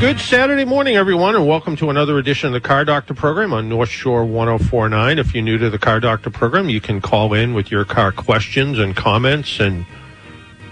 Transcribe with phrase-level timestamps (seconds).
[0.00, 3.68] Good Saturday morning, everyone, and welcome to another edition of the Car Doctor program on
[3.68, 5.18] North Shore 1049.
[5.18, 8.12] If you're new to the Car Doctor program, you can call in with your car
[8.12, 9.86] questions and comments and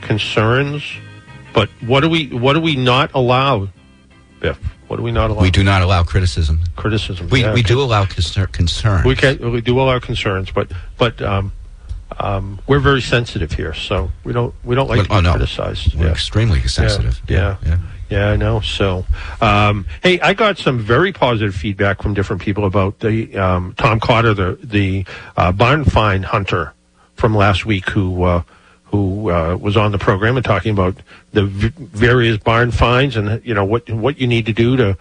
[0.02, 0.82] concerns.
[1.55, 3.68] But what do we what do we not allow,
[4.41, 4.59] Biff?
[4.88, 5.41] What do we not allow?
[5.41, 6.60] We do not allow criticism.
[6.77, 7.29] criticism.
[7.30, 7.68] We, Yeah, we okay.
[7.68, 8.48] do allow concern.
[8.48, 9.06] concern.
[9.06, 11.52] We can we do allow concerns, but but um,
[12.18, 15.20] um, we're very sensitive here, so we don't we don't like Well, to be oh,
[15.20, 15.30] no.
[15.32, 15.95] criticized.
[15.95, 16.10] We're Yeah.
[16.12, 17.23] extremely sensitive.
[17.29, 17.56] Yeah.
[17.65, 17.68] yeah.
[17.70, 17.79] Yeah,
[18.11, 18.61] I know.
[18.61, 19.07] So,
[19.41, 24.01] um, hey, I got some very positive feedback from different people about the um, Tom
[24.01, 26.73] Cotter, the the uh, barn find hunter
[27.15, 28.43] from last week, who uh,
[28.95, 30.96] who uh, was on the program and talking about
[31.33, 34.96] the v- various barn finds and you know what what you need to do to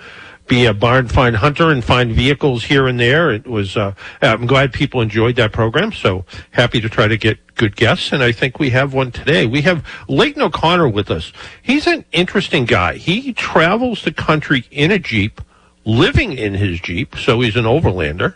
[0.54, 3.32] be a barn find hunter and find vehicles here and there.
[3.32, 3.76] It was.
[3.76, 5.92] Uh, I'm glad people enjoyed that program.
[5.92, 9.48] So happy to try to get good guests, and I think we have one today.
[9.48, 11.34] We have Leighton O'Connor with us.
[11.64, 12.98] He's an interesting guy.
[12.98, 15.42] He travels the country in a jeep,
[15.86, 18.36] living in his jeep, so he's an overlander,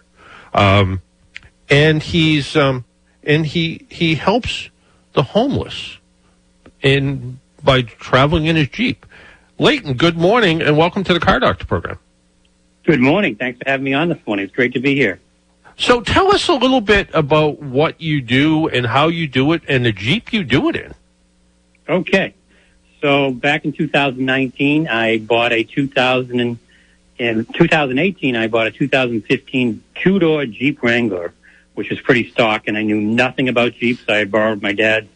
[0.56, 1.04] um,
[1.70, 2.84] and he's um,
[3.22, 4.72] and he he helps
[5.14, 6.00] the homeless
[6.81, 9.06] in by traveling in his jeep.
[9.59, 12.00] Leighton, good morning and welcome to the Car Doctor program.
[12.88, 13.36] Good morning.
[13.36, 14.46] Thanks for having me on this morning.
[14.46, 15.20] It's great to be here.
[15.76, 19.62] So tell us a little bit about what you do and how you do it
[19.68, 20.94] and the Jeep you do it in.
[21.90, 22.34] Okay.
[23.02, 26.58] So back in 2019, I bought a 2000 and,
[27.18, 31.34] in 2018, I bought a 2015 two-door Jeep Wrangler,
[31.74, 34.06] which is pretty stock, and I knew nothing about Jeeps.
[34.08, 35.09] I had borrowed my dad's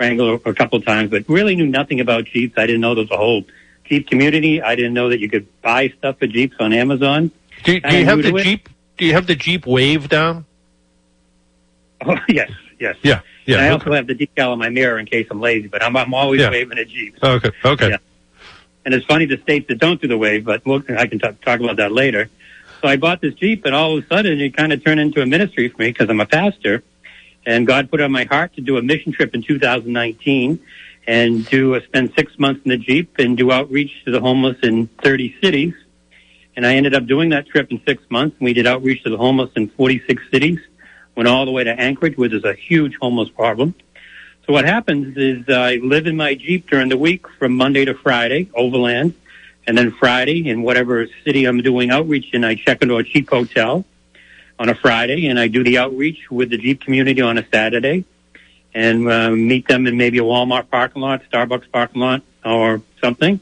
[0.00, 2.58] Wrangler a couple of times, but really knew nothing about Jeeps.
[2.58, 3.44] I didn't know there was a whole
[3.84, 4.62] Jeep community.
[4.62, 7.30] I didn't know that you could buy stuff for Jeeps on Amazon.
[7.64, 8.32] Do, do you have the.
[8.42, 8.68] Jeep?
[8.96, 10.44] Do you have the Jeep wave down?
[12.06, 12.96] Oh, yes, yes.
[13.02, 13.56] Yeah, yeah.
[13.56, 13.72] and I okay.
[13.84, 16.40] also have the decal on my mirror in case I'm lazy, but I'm, I'm always
[16.42, 16.50] Yeah.
[16.50, 17.18] waving at Jeeps.
[17.22, 17.88] Oh, okay, okay.
[17.90, 17.96] Yeah.
[18.84, 21.40] And it's funny the states that don't do the wave, but we'll, I can talk,
[21.40, 22.28] talk about that later.
[22.82, 25.22] So I bought this Jeep, and all of a sudden it kind of turned into
[25.22, 26.82] a ministry for me because I'm a pastor.
[27.46, 30.60] And God put on my heart to do a mission trip in 2019
[31.06, 34.56] and do uh, spend six months in the Jeep and do outreach to the homeless
[34.62, 35.74] in 30 cities.
[36.56, 38.36] And I ended up doing that trip in six months.
[38.38, 40.58] And we did outreach to the homeless in 46 cities.
[41.16, 43.74] Went all the way to Anchorage, which is a huge homeless problem.
[44.46, 47.94] So what happens is I live in my Jeep during the week from Monday to
[47.94, 49.14] Friday, overland,
[49.66, 53.30] and then Friday in whatever city I'm doing outreach in, I check into a cheap
[53.30, 53.84] hotel
[54.58, 58.04] on a Friday, and I do the outreach with the Jeep community on a Saturday,
[58.74, 63.40] and uh, meet them in maybe a Walmart parking lot, Starbucks parking lot, or something,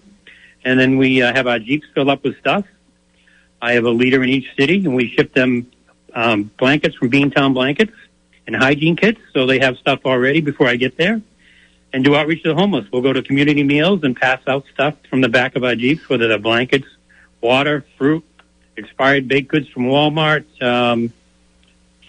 [0.65, 2.65] and then we uh, have our Jeeps fill up with stuff.
[3.60, 5.70] I have a leader in each city, and we ship them
[6.15, 7.93] um, blankets from Beantown Blankets
[8.47, 11.20] and hygiene kits, so they have stuff already before I get there.
[11.94, 12.87] And do outreach to the homeless.
[12.91, 16.09] We'll go to community meals and pass out stuff from the back of our Jeeps,
[16.09, 16.87] whether they're blankets,
[17.41, 18.25] water, fruit,
[18.76, 20.44] expired baked goods from Walmart.
[20.62, 21.12] Um,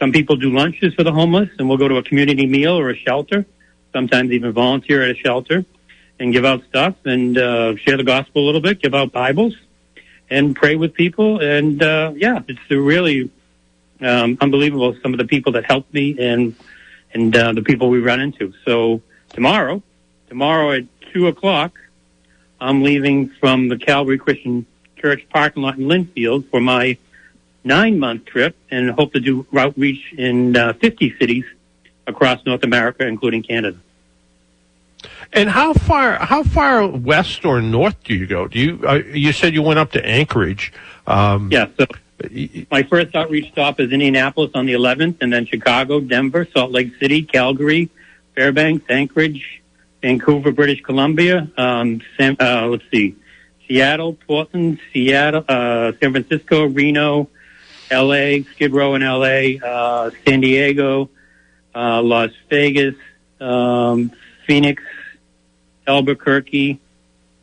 [0.04, 2.90] some people do lunches for the homeless, and we'll go to a community meal or
[2.90, 3.46] a shelter,
[3.94, 5.64] sometimes even volunteer at a shelter,
[6.20, 9.56] and give out stuff and uh, share the gospel a little bit, give out Bibles,
[10.30, 11.40] and pray with people.
[11.40, 13.32] And uh, yeah, it's really
[14.02, 14.94] um, unbelievable.
[15.02, 16.54] Some of the people that helped me and
[17.14, 18.54] and uh, the people we run into.
[18.66, 19.82] So tomorrow,
[20.28, 20.84] tomorrow at
[21.14, 21.80] two o'clock,
[22.60, 24.66] I'm leaving from the Calvary Christian
[24.98, 26.98] Church parking lot in Lynnfield for my
[27.64, 31.46] nine month trip, and hope to do outreach in uh, 50 cities
[32.08, 33.78] across North America, including Canada.
[35.32, 38.48] And how far how far west or north do you go?
[38.48, 40.72] Do you uh, you said you went up to Anchorage?
[41.08, 41.68] Um, Yeah.
[41.78, 41.88] So
[42.72, 46.94] my first outreach stop is Indianapolis on the 11th, and then Chicago, Denver, Salt Lake
[47.00, 47.90] City, Calgary,
[48.36, 49.62] Fairbanks, Anchorage,
[50.02, 51.50] Vancouver, British Columbia.
[51.58, 53.16] Um, San, uh, let's see,
[53.68, 57.28] Seattle, Portland, Seattle, uh, San Francisco, Reno,
[57.92, 61.10] L.A., Skid Row in L.A., uh, San Diego,
[61.76, 62.96] uh, Las Vegas,
[63.40, 64.12] um,
[64.48, 64.82] Phoenix,
[65.88, 66.80] Albuquerque,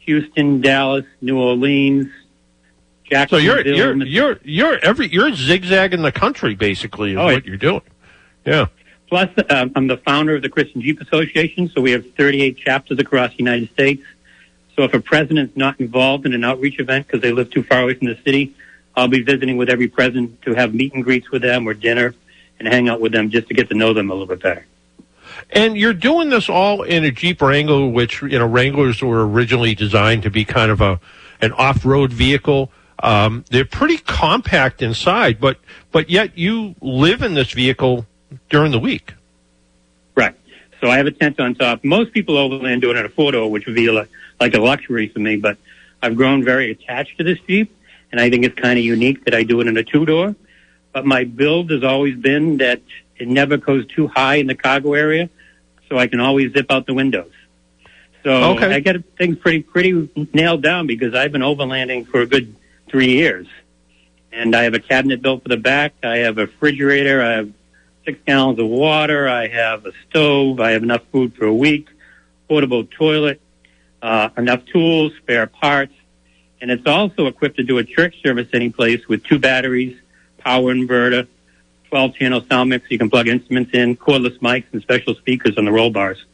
[0.00, 2.06] Houston, Dallas, New Orleans.
[2.06, 3.66] So Jacksonville, you're
[3.96, 7.82] you're you're you're every you're zigzagging the country basically is Oh, what you're doing.
[8.46, 8.66] Yeah.
[9.08, 13.00] Plus, um, I'm the founder of the Christian Jeep Association, so we have 38 chapters
[13.00, 14.04] across the United States.
[14.76, 17.82] So if a president's not involved in an outreach event because they live too far
[17.82, 18.54] away from the city,
[19.00, 22.14] I'll be visiting with every president to have meet and greets with them or dinner
[22.58, 24.66] and hang out with them just to get to know them a little bit better.
[25.50, 29.74] And you're doing this all in a Jeep Wrangler, which you know Wranglers were originally
[29.74, 31.00] designed to be kind of a
[31.40, 32.70] an off-road vehicle.
[33.02, 35.56] Um, they're pretty compact inside, but
[35.92, 38.06] but yet you live in this vehicle
[38.50, 39.14] during the week.
[40.14, 40.34] Right.
[40.80, 41.84] So I have a tent on top.
[41.84, 44.60] Most people overland do it in a four door, which would be like, like a
[44.60, 45.36] luxury for me.
[45.36, 45.56] But
[46.02, 47.74] I've grown very attached to this Jeep,
[48.12, 50.34] and I think it's kind of unique that I do it in a two door.
[50.92, 52.80] But my build has always been that
[53.16, 55.30] it never goes too high in the cargo area,
[55.88, 57.30] so I can always zip out the windows.
[58.24, 58.74] So Okay.
[58.74, 62.54] I get things pretty pretty nailed down because I've been overlanding for a good
[62.88, 63.46] three years,
[64.32, 65.94] and I have a cabinet built for the back.
[66.02, 67.22] I have a refrigerator.
[67.22, 67.52] I have
[68.04, 69.28] six gallons of water.
[69.28, 70.58] I have a stove.
[70.60, 71.88] I have enough food for a week.
[72.48, 73.40] Portable toilet.
[74.02, 75.92] Uh, enough tools, spare parts,
[76.60, 79.98] and it's also equipped to do a church service any place with two batteries,
[80.38, 81.26] power inverter,
[81.88, 82.90] 12 channel sound mix.
[82.90, 86.24] You can plug instruments in, cordless mics, and special speakers on the roll bars.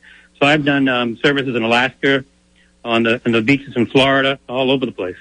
[0.41, 2.25] So I've done um, services in Alaska,
[2.85, 5.17] on the on the beaches in Florida, all over the place.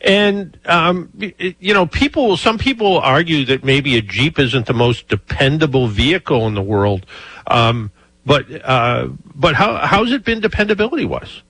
[0.00, 2.36] And um, you know, people.
[2.36, 7.06] Some people argue that maybe a Jeep isn't the most dependable vehicle in the world.
[7.46, 7.90] Um,
[8.24, 11.42] but uh, but how how's it been dependability wise?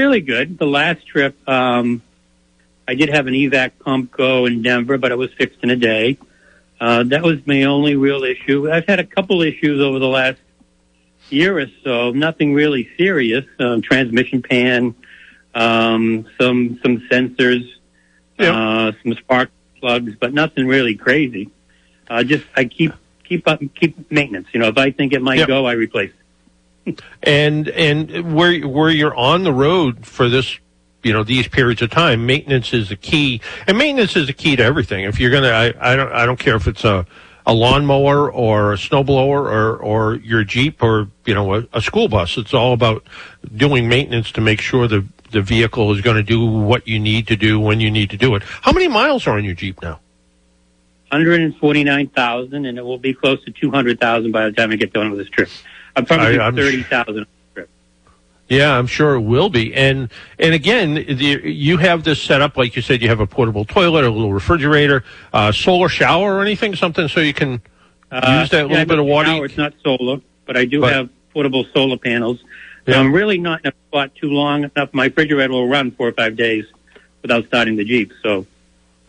[0.00, 0.56] Fairly good.
[0.58, 2.00] The last trip, um,
[2.88, 5.76] I did have an EVAP pump go in Denver, but it was fixed in a
[5.76, 6.16] day.
[6.80, 8.72] Uh, that was my only real issue.
[8.72, 10.38] I've had a couple issues over the last
[11.28, 12.12] year or so.
[12.12, 13.44] Nothing really serious.
[13.58, 14.94] Um, transmission pan,
[15.54, 17.68] um, some some sensors,
[18.38, 18.56] Yeah.
[18.56, 19.50] uh, some spark
[19.80, 21.50] plugs, but nothing really crazy.
[22.08, 24.48] Uh, just I keep keep up keep maintenance.
[24.54, 25.46] You know, if I think it might Yeah.
[25.46, 26.12] go, I replace.
[27.22, 30.58] And and where where you're on the road for this,
[31.02, 34.56] you know, these periods of time, maintenance is the key, and maintenance is the key
[34.56, 35.04] to everything.
[35.04, 37.06] If you're gonna, I, I don't I don't care if it's a
[37.46, 42.08] a lawnmower or a snowblower or or your Jeep or you know a, a school
[42.08, 42.38] bus.
[42.38, 43.04] It's all about
[43.56, 47.28] doing maintenance to make sure the the vehicle is going to do what you need
[47.28, 48.42] to do when you need to do it.
[48.42, 50.00] How many miles are on your Jeep now?
[51.10, 55.18] 149,000 and it will be close to 200,000 by the time I get done with
[55.18, 55.48] this trip.
[55.96, 57.26] I'm probably I- I'm- 30,000 on.
[58.48, 59.72] Yeah, I'm sure it will be.
[59.74, 60.10] And
[60.40, 63.00] and again, the, you have this set up like you said.
[63.00, 67.20] You have a portable toilet, a little refrigerator, uh, solar shower, or anything, something so
[67.20, 67.62] you can
[68.10, 69.28] Uh, use that yeah, little bit of water.
[69.28, 72.40] Now it's not solar, but I do But- have portable solar panels.
[72.86, 73.00] And Yeah.
[73.00, 74.88] I'm really not in a spot too long enough.
[74.92, 76.64] My refrigerator will run four or five days
[77.22, 78.10] without starting the Jeep.
[78.20, 78.46] So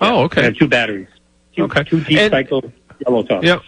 [0.01, 0.41] oh, okay.
[0.41, 1.07] I have two batteries.
[1.55, 1.83] Two, Okay.
[1.83, 2.71] two Jeep And- cycle
[3.03, 3.43] yellow top.
[3.43, 3.63] Yep.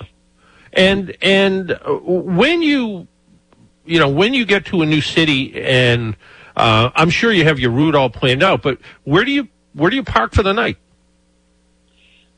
[0.76, 3.08] And and uh, when you
[3.86, 6.16] you know when you get to a new city and
[6.56, 9.90] uh, I'm sure you have your route all planned out, but where do you where
[9.90, 10.78] do you park for the night?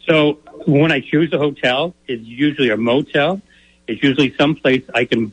[0.07, 3.41] So when I choose a hotel, it's usually a motel.
[3.87, 5.31] It's usually someplace I can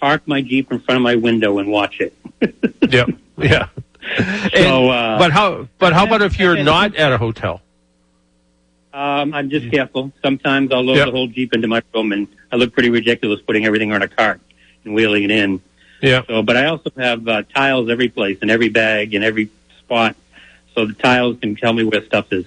[0.00, 2.14] park my Jeep in front of my window and watch it.
[2.92, 3.04] yeah,
[3.36, 3.68] yeah.
[4.00, 7.62] And- So, uh, but how but how about if you're not at a hotel?
[8.98, 10.10] Um, I'm just careful.
[10.24, 11.06] Sometimes I'll load Yep.
[11.06, 14.08] the whole Jeep into my room, and I look pretty ridiculous putting everything on a
[14.08, 14.40] cart
[14.84, 15.60] and wheeling it in.
[16.02, 16.22] Yeah.
[16.26, 20.16] So, but I also have uh, tiles every place, in every bag, in every spot,
[20.74, 22.46] so the tiles can tell me where stuff is.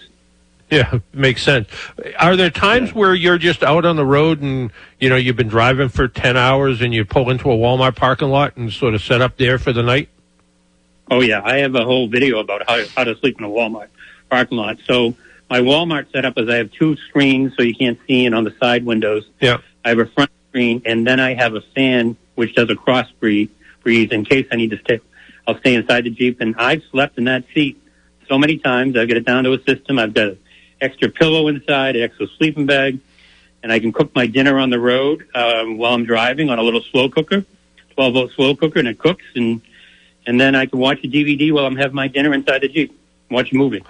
[0.70, 1.70] Yeah, makes sense.
[2.20, 5.50] Are there times where you're just out on the road and you know you've been
[5.50, 9.02] driving for ten hours and you pull into a Walmart parking lot and sort of
[9.02, 10.10] set up there for the night?
[11.10, 13.88] Oh yeah, I have a whole video about how how to sleep in a Walmart
[14.30, 14.78] parking lot.
[14.86, 15.16] So
[15.52, 18.56] my Walmart setup is I have two screens, so you can't see in on the
[18.58, 19.30] side windows.
[19.42, 19.58] Yeah.
[19.84, 23.12] I have a front screen, and then I have a fan which does a cross
[23.20, 23.50] breathe,
[23.84, 25.02] breathe in case I need to stay.
[25.46, 27.78] I'll stay inside the Jeep, and I've slept in that seat
[28.30, 28.96] so many times.
[28.96, 30.00] I've got it down to a system.
[30.00, 30.40] I've got an
[30.80, 33.00] extra pillow inside, an extra sleeping bag,
[33.62, 36.64] and I can cook my dinner on the road um, while I'm driving on a
[36.64, 37.44] little slow cooker,
[37.96, 39.60] 12 volt slow cooker, and it cooks, and
[40.26, 42.98] and then I can watch a DVD while I'm having my dinner inside the Jeep,
[43.30, 43.84] watch a movie.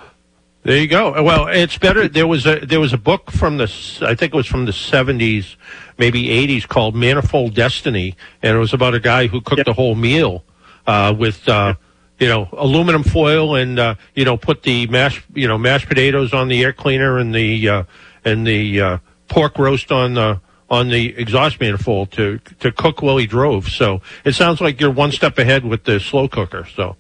[0.64, 1.24] There you go.
[1.24, 2.08] Well, it's better.
[2.08, 3.64] There was a there was a book from the
[4.02, 5.56] I think it was from the seventies,
[5.98, 9.68] maybe eighties, called Manifold Destiny, and it was about a guy who cooked Yep.
[9.68, 10.44] a whole meal
[10.86, 11.74] uh, with uh,
[12.20, 16.32] you know aluminum foil and uh, you know put the mashed you know mashed potatoes
[16.32, 17.84] on the air cleaner and the uh,
[18.24, 18.98] and the uh,
[19.30, 20.40] pork roast on the
[20.70, 23.68] on the exhaust manifold to to cook while he drove.
[23.68, 26.68] So it sounds like you're one step ahead with the slow cooker.
[26.76, 26.98] So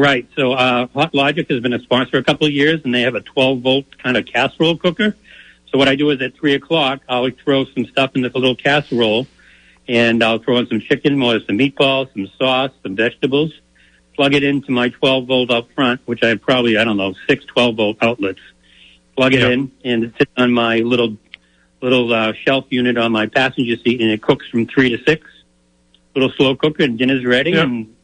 [0.00, 0.26] Right.
[0.34, 3.14] So uh, Hot Logic has been a sponsor a couple of years, and they have
[3.14, 5.14] a 12 volt kind of casserole cooker.
[5.70, 8.54] So what I do is at three o'clock, I'll throw some stuff in this little
[8.56, 9.26] casserole,
[9.88, 13.52] and I'll throw in some chicken, more some meatballs, some sauce, some vegetables,
[14.16, 17.12] plug it into my 12 volt out front, which I have probably, I don't know,
[17.28, 18.40] six 12 volt outlets.
[19.16, 19.48] Plug it Yeah.
[19.50, 21.18] in and it sits on my little,
[21.82, 25.26] little, uh, shelf unit on my passenger seat and it cooks from three to six.
[26.14, 27.64] Little slow cooker and dinner's ready Yeah.
[27.64, 27.94] and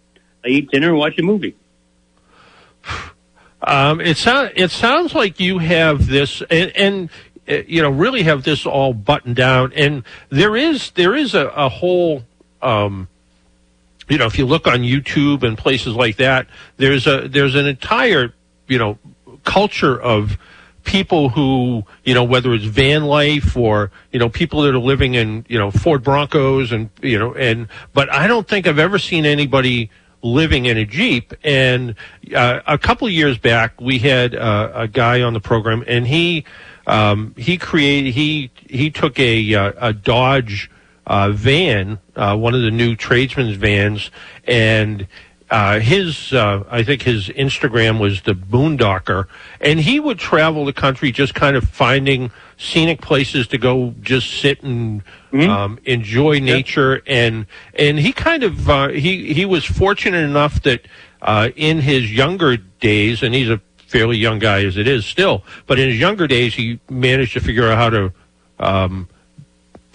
[0.44, 1.54] I eat dinner and watch a movie.
[3.62, 7.10] Um, it sounds it sounds like you have this, and, and
[7.48, 9.72] uh, you know, really have this all buttoned down.
[9.74, 12.22] And there is there is a, a whole,
[12.60, 13.08] um,
[14.08, 17.66] you know, if you look on YouTube and places like that, there's a there's an
[17.66, 18.34] entire
[18.68, 18.98] you know
[19.44, 20.36] culture of
[20.84, 25.14] people who you know whether it's van life or you know people that are living
[25.14, 28.98] in you know Ford Broncos and you know and but I don't think I've ever
[28.98, 29.90] seen anybody
[30.26, 31.94] living in a Jeep and
[32.34, 36.44] uh, a couple years back we had uh, a guy on the program and he
[36.86, 40.70] um, he created he he took a uh, a Dodge
[41.06, 44.10] uh, van uh, one of the new tradesman's vans
[44.44, 45.06] and
[45.48, 49.26] uh, his, uh, I think his Instagram was the Boondocker,
[49.60, 54.40] and he would travel the country just kind of finding scenic places to go, just
[54.40, 60.24] sit and um, enjoy nature, and and he kind of uh, he he was fortunate
[60.24, 60.82] enough that
[61.22, 65.44] uh, in his younger days, and he's a fairly young guy as it is still,
[65.68, 68.12] but in his younger days, he managed to figure out how to.
[68.58, 69.08] Um,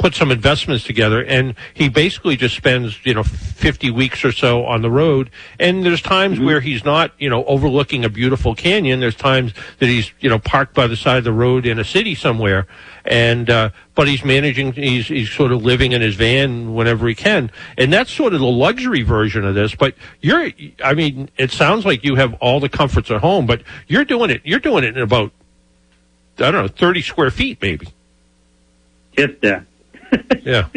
[0.02, 4.66] put some investments together and he basically just spends you know 50 weeks or so
[4.66, 5.30] on the road.
[5.60, 9.00] And there's times where he's not you know overlooking a beautiful canyon.
[9.00, 11.84] There's times that he's you know parked by the side of the road in a
[11.84, 12.66] city somewhere.
[13.06, 17.14] And uh but he's managing he's he's sort of living in his van whenever he
[17.14, 17.52] can.
[17.78, 20.50] And that's sort of the luxury version of this but you're
[20.84, 24.32] i mean it sounds like you have all the comforts at home but you're doing
[24.32, 25.32] it you're doing it in about
[26.40, 27.88] i don't know 30 square feet maybe.
[29.16, 29.66] Just that.
[30.44, 30.68] Yeah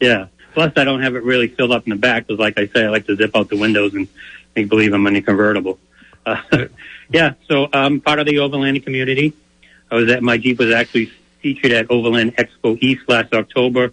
[0.00, 0.26] Yeah.
[0.54, 2.84] Plus, I don't have it really filled up in the back because, like I say,
[2.84, 4.08] I like to zip out the windows and
[4.56, 5.78] make believe I'm in a convertible.
[6.26, 6.40] Uh,
[7.10, 7.34] yeah.
[7.48, 9.32] So I'm part of the overlanding community.
[9.90, 13.92] I was at my Jeep was actually featured at Overland Expo East last October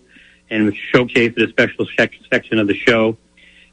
[0.49, 3.17] and showcased at a special sec- section of the show.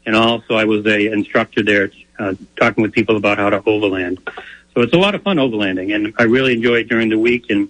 [0.07, 4.19] And also, I was a instructor there, uh, talking with people about how to overland.
[4.75, 7.47] So it's a lot of fun overlanding, and I really enjoy it during the week.
[7.49, 7.69] And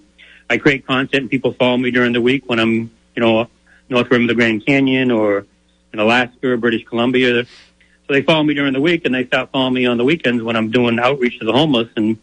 [0.49, 3.47] I create content, and people follow me during the week when I'm, you know,
[3.89, 5.45] north rim of the Grand Canyon or
[5.93, 7.45] in Alaska or British Columbia.
[7.45, 10.43] So they follow me during the week, and they stop following me on the weekends
[10.43, 12.17] when I'm doing outreach to the homeless, and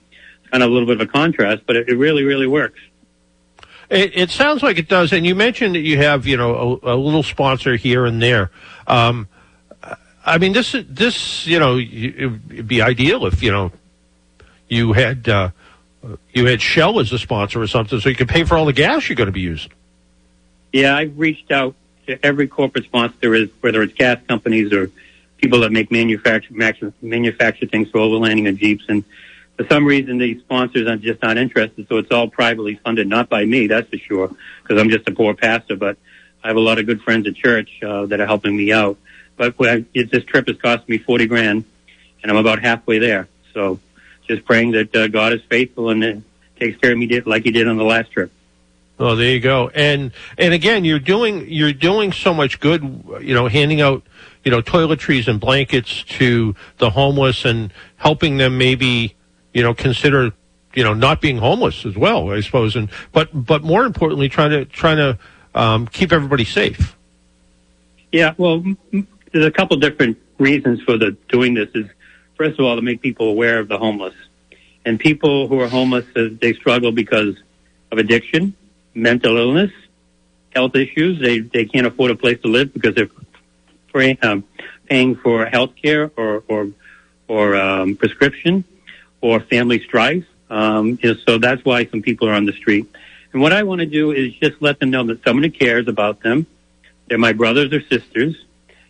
[0.51, 2.79] kind of a little bit of a contrast, but it, it really, really works.
[3.89, 6.95] It, it sounds like it does, and you mentioned that you have, you know, a,
[6.95, 8.51] a little sponsor here and there.
[8.87, 9.29] Um,
[10.25, 13.73] I mean, this is this, you know, it'd be ideal if you know
[14.69, 15.51] you had uh,
[16.33, 18.73] you had Shell as a sponsor or something, so you could pay for all the
[18.73, 19.73] gas you're going to be using.
[20.73, 21.75] Yeah, I've reached out
[22.07, 24.91] to every corporate sponsor there is, whether it's gas companies or
[25.37, 26.55] people that make manufacture
[27.00, 28.85] manufacture, things for overlanding and jeeps.
[28.88, 29.05] And
[29.57, 31.87] for some reason, these sponsors are just not interested.
[31.88, 34.31] So it's all privately funded, not by me, that's for sure,
[34.62, 35.76] because I'm just a poor pastor.
[35.76, 35.99] But
[36.43, 38.97] I have a lot of good friends at church uh, that are helping me out.
[39.37, 41.64] But it, this trip has cost me forty grand,
[42.23, 43.29] and I'm about halfway there.
[43.52, 43.79] So
[44.26, 46.14] just praying that uh, God is faithful and uh,
[46.59, 48.31] takes care of me like He did on the last trip.
[49.02, 49.68] Oh, there you go.
[49.75, 52.82] And and again, you're doing you're doing so much good.
[53.21, 54.04] You know, handing out
[54.44, 59.16] you know toiletries and blankets to the homeless and helping them maybe
[59.52, 60.30] you know consider
[60.75, 62.30] you know not being homeless as well.
[62.30, 62.76] I suppose.
[62.76, 65.18] And but but more importantly, trying to trying to
[65.56, 66.97] um, keep everybody safe.
[68.12, 71.71] Yeah, well, there's a couple different reasons for the doing this.
[71.75, 71.87] Is
[72.37, 74.14] first of all to make people aware of the homeless,
[74.85, 77.35] and people who are homeless uh, they struggle because
[77.90, 78.54] of addiction,
[78.95, 79.71] mental illness,
[80.55, 81.21] health issues.
[81.21, 84.45] They they can't afford a place to live because they're um,
[84.89, 86.69] paying for health care or or
[87.29, 88.65] or um, prescription
[89.21, 90.25] or family strife.
[90.51, 92.87] Um, you know, so that's why some people are on the street.
[93.33, 95.89] And what I want to do is just let them know that someone who cares
[95.89, 96.47] about them
[97.13, 98.35] they're my brothers or sisters,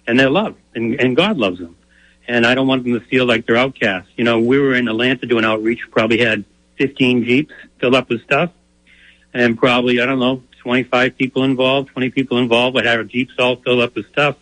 [0.07, 1.77] and they're loved, and, and God loves them.
[2.29, 4.11] And I don't want them to feel like they're outcasts.
[4.17, 6.45] You know, we were in Atlanta doing outreach, probably had
[6.77, 8.51] 15 Jeeps filled up with stuff,
[9.35, 13.35] and probably, I don't know, 25 people involved, 20 people involved, but had our Jeeps
[13.39, 14.37] all filled up with stuff,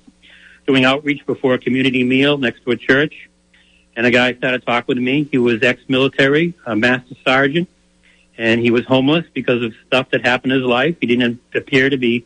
[0.67, 3.29] doing outreach before a community meal next to a church.
[3.97, 5.29] And a guy started talking with me.
[5.31, 7.69] He was ex-military, a master sergeant,
[8.39, 10.97] and he was homeless because of stuff that happened in his life.
[11.01, 12.25] He didn't appear to be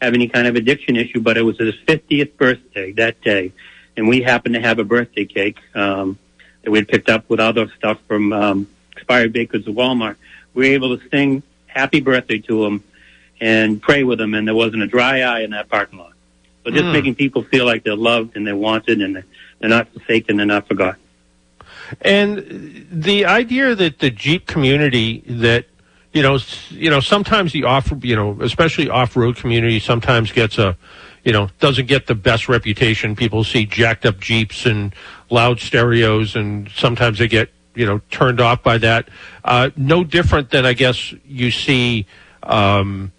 [0.00, 3.52] have any kind of addiction issue, but it was his 50th birthday that day.
[3.96, 6.18] And we happened to have a birthday cake, um,
[6.62, 10.16] that we had picked up with other stuff from, um, expired baked goods at Walmart.
[10.52, 11.42] We were able to sing
[11.74, 12.84] happy birthday to him
[13.40, 14.34] and pray with him.
[14.34, 16.12] And there wasn't a dry eye in that parking lot.
[16.64, 16.92] So just Hmm.
[16.92, 19.22] making people feel like they're loved and they're wanted and
[19.60, 21.00] they're not forsaken, and they're not forgotten.
[22.00, 25.66] And the idea that the Jeep community that
[26.14, 26.38] you know,
[26.70, 30.76] you know, sometimes the off, you know, especially off-road community sometimes gets a,
[31.24, 33.16] you know, doesn't get the best reputation.
[33.16, 34.94] People see jacked up Jeeps and
[35.28, 39.08] loud stereos, and sometimes they get, you know, turned off by that.
[39.44, 42.06] Uh, no different than I guess you see,
[42.42, 43.12] um,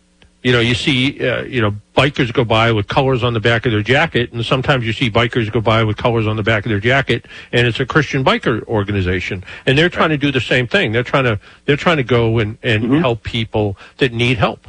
[0.44, 3.66] you know, you see, uh, you know, bikers go by with colors on the back
[3.66, 6.66] of their jacket, and sometimes you see bikers go by with colors on the back
[6.66, 10.42] of their jacket, and it's a Christian biker organization, and they're trying to do the
[10.42, 10.92] same thing.
[10.92, 13.00] They're trying to they're trying to go and and Mhm.
[13.00, 14.68] help people that need help.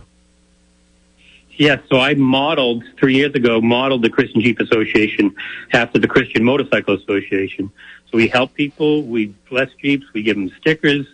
[1.59, 5.35] Yes, so I modeled three years ago, modeled the Christian Jeep Association
[5.73, 7.71] after the Christian Motorcycle Association.
[8.10, 11.06] So we help people, we bless Jeeps, we give them stickers,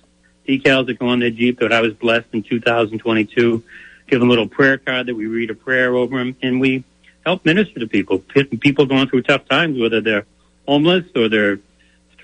[0.46, 3.62] decals that go on their Jeep that I was blessed in 2022,
[4.06, 6.84] give them a little prayer card that we read a prayer over them, and we
[7.25, 8.18] help minister to people.
[8.61, 10.26] People going through tough times, whether they're
[10.66, 11.58] homeless or they're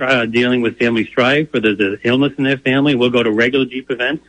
[0.00, 3.30] uh, dealing with family strife or there's an illness in their family, we'll go to
[3.30, 4.24] regular Jeep events.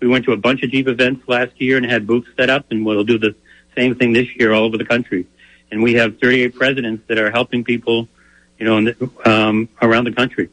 [0.00, 2.66] We went to a bunch of Jeep events last year and had booths set up,
[2.70, 3.34] and we'll do the
[3.76, 5.26] same thing this year all over the country.
[5.70, 8.08] And we have 38 presidents that are helping people,
[8.62, 10.48] you know, the, um, around the country.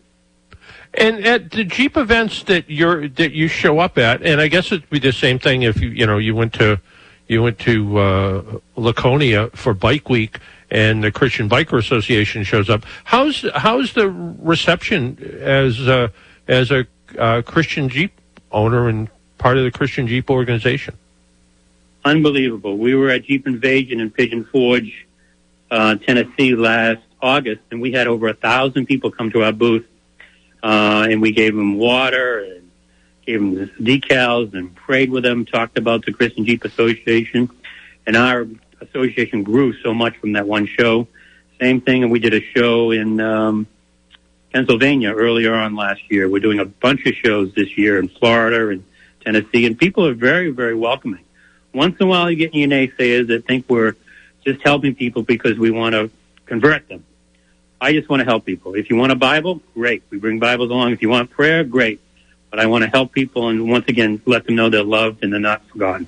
[0.96, 4.72] And at the Jeep events that you're that you show up at, and I guess
[4.72, 6.80] it'd be the same thing if you you know you went to
[7.28, 10.40] you went to uh, Laconia for Bike Week
[10.72, 12.84] and the Christian Biker Association shows up.
[13.04, 16.08] How's how's the reception as uh,
[16.48, 16.88] as a
[17.20, 18.12] uh, Christian Jeep
[18.52, 20.98] owner and part of the Christian Jeep organization?
[22.04, 22.76] Unbelievable.
[22.76, 25.06] We were at Jeep Invasion in Pigeon Forge,
[25.70, 29.86] uh, Tennessee last August, and we had over a thousand people come to our booth,
[30.64, 32.72] uh, and we gave them water and
[33.26, 37.50] gave them decals and prayed with them, talked about the Christian Jeep Association,
[38.06, 38.48] and our
[38.82, 41.08] association grew so much from that one show.
[41.60, 43.68] Same thing, and we did a show in um,
[44.54, 46.30] Pennsylvania earlier on last year.
[46.30, 48.84] We're doing a bunch of shows this year in Florida and
[49.22, 51.24] Tennessee, and people are very, very welcoming.
[51.74, 53.96] Once in a while, you get your naysayers that think we're
[54.46, 56.10] just helping people because we want to
[56.46, 57.04] convert them.
[57.82, 58.76] I just want to help people.
[58.76, 60.04] If you want a Bible, great.
[60.10, 60.92] We bring Bibles along.
[60.92, 62.00] If you want prayer, great.
[62.50, 65.32] But I want to help people and once again let them know they're loved and
[65.32, 66.08] they're not forgotten.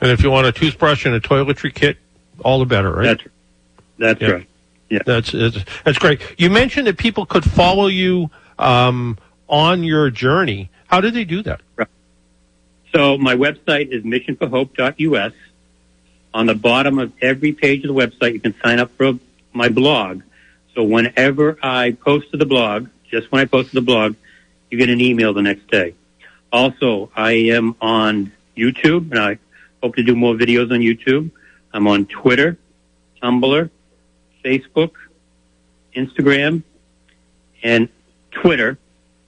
[0.00, 1.98] And if you want a toothbrush and a toiletry kit,
[2.44, 3.18] all the better, right?
[3.18, 3.22] That's
[3.98, 4.30] that's Yeah.
[4.30, 4.46] right.
[5.04, 6.20] That's that's that's great.
[6.38, 10.70] You mentioned that people could follow you um, on your journey.
[10.86, 11.60] How did they do that?
[12.94, 15.32] So my website is missionforhope.us.
[16.32, 19.12] On the bottom of every page of the website, you can sign up for
[19.52, 20.22] my blog.
[20.74, 24.14] So whenever I post to the blog, just when I post to the blog,
[24.70, 25.94] you get an email the next day.
[26.52, 29.38] Also, I am on YouTube, and I
[29.82, 31.30] hope to do more videos on YouTube.
[31.72, 32.58] I'm on Twitter,
[33.22, 33.70] Tumblr,
[34.44, 34.92] Facebook,
[35.96, 36.62] Instagram,
[37.62, 37.88] and
[38.30, 38.78] Twitter.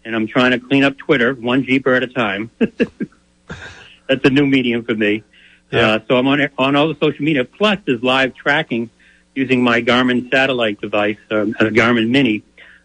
[0.05, 2.51] And I'm trying to clean up Twitter one Jeeper at a time.
[2.59, 5.23] That's a new medium for me.
[5.71, 5.93] Yeah.
[5.93, 7.45] Uh, so I'm on on all the social media.
[7.45, 8.91] Plus, there's live tracking
[9.35, 12.43] using my Garmin satellite device, um, a Garmin Mini,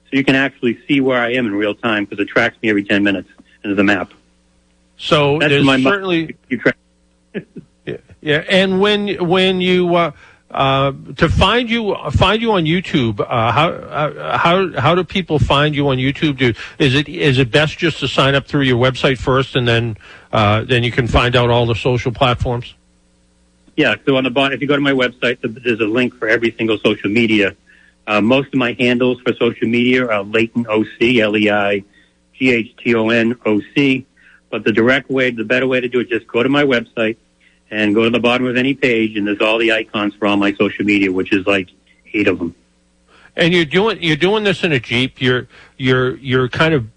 [0.10, 2.69] so you can actually see where I am in real time because it tracks me
[2.69, 3.29] every 10 minutes.
[3.63, 4.12] into the map.
[4.97, 6.77] So That's there's my certainly track.
[8.21, 8.43] yeah.
[8.49, 10.12] And when when you uh,
[10.49, 15.39] uh, to find you find you on YouTube, uh, how uh, how how do people
[15.39, 16.38] find you on YouTube?
[16.38, 19.67] Do is it is it best just to sign up through your website first, and
[19.67, 19.97] then
[20.31, 22.73] uh, then you can find out all the social platforms?
[23.78, 26.28] Yeah, so on the bottom, if you go to my website, there's a link for
[26.28, 27.56] every single social media.
[28.08, 31.86] Uh, most of my handles for social media are Leighton OC, L-E-I-G-H-T-O-N-O-C.
[34.50, 37.18] But the direct way, the better way to do it, just go to my website
[37.70, 40.38] and go to the bottom of any page, and there's all the icons for all
[40.38, 41.70] my social media, which is like
[42.13, 42.56] eight of them.
[43.36, 45.22] And you're doing you're doing this in a Jeep.
[45.22, 46.88] You're you're you're kind of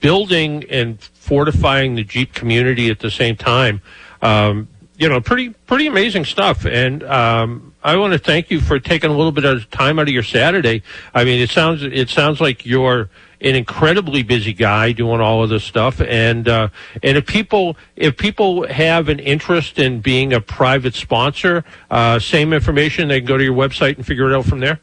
[0.00, 3.82] building and fortifying the Jeep community at the same time.
[4.22, 6.66] Um, you know, pretty pretty amazing stuff.
[6.66, 10.08] And um, I want to thank you for taking a little bit of time out
[10.08, 10.82] of your Saturday.
[11.14, 13.08] I mean, it sounds it sounds like you're
[13.40, 16.00] an incredibly busy guy doing all of this stuff.
[16.00, 16.68] And uh,
[17.02, 22.52] and if people if people have an interest in being a private sponsor, uh, same
[22.52, 24.80] information, they can go to your website and figure it out from there.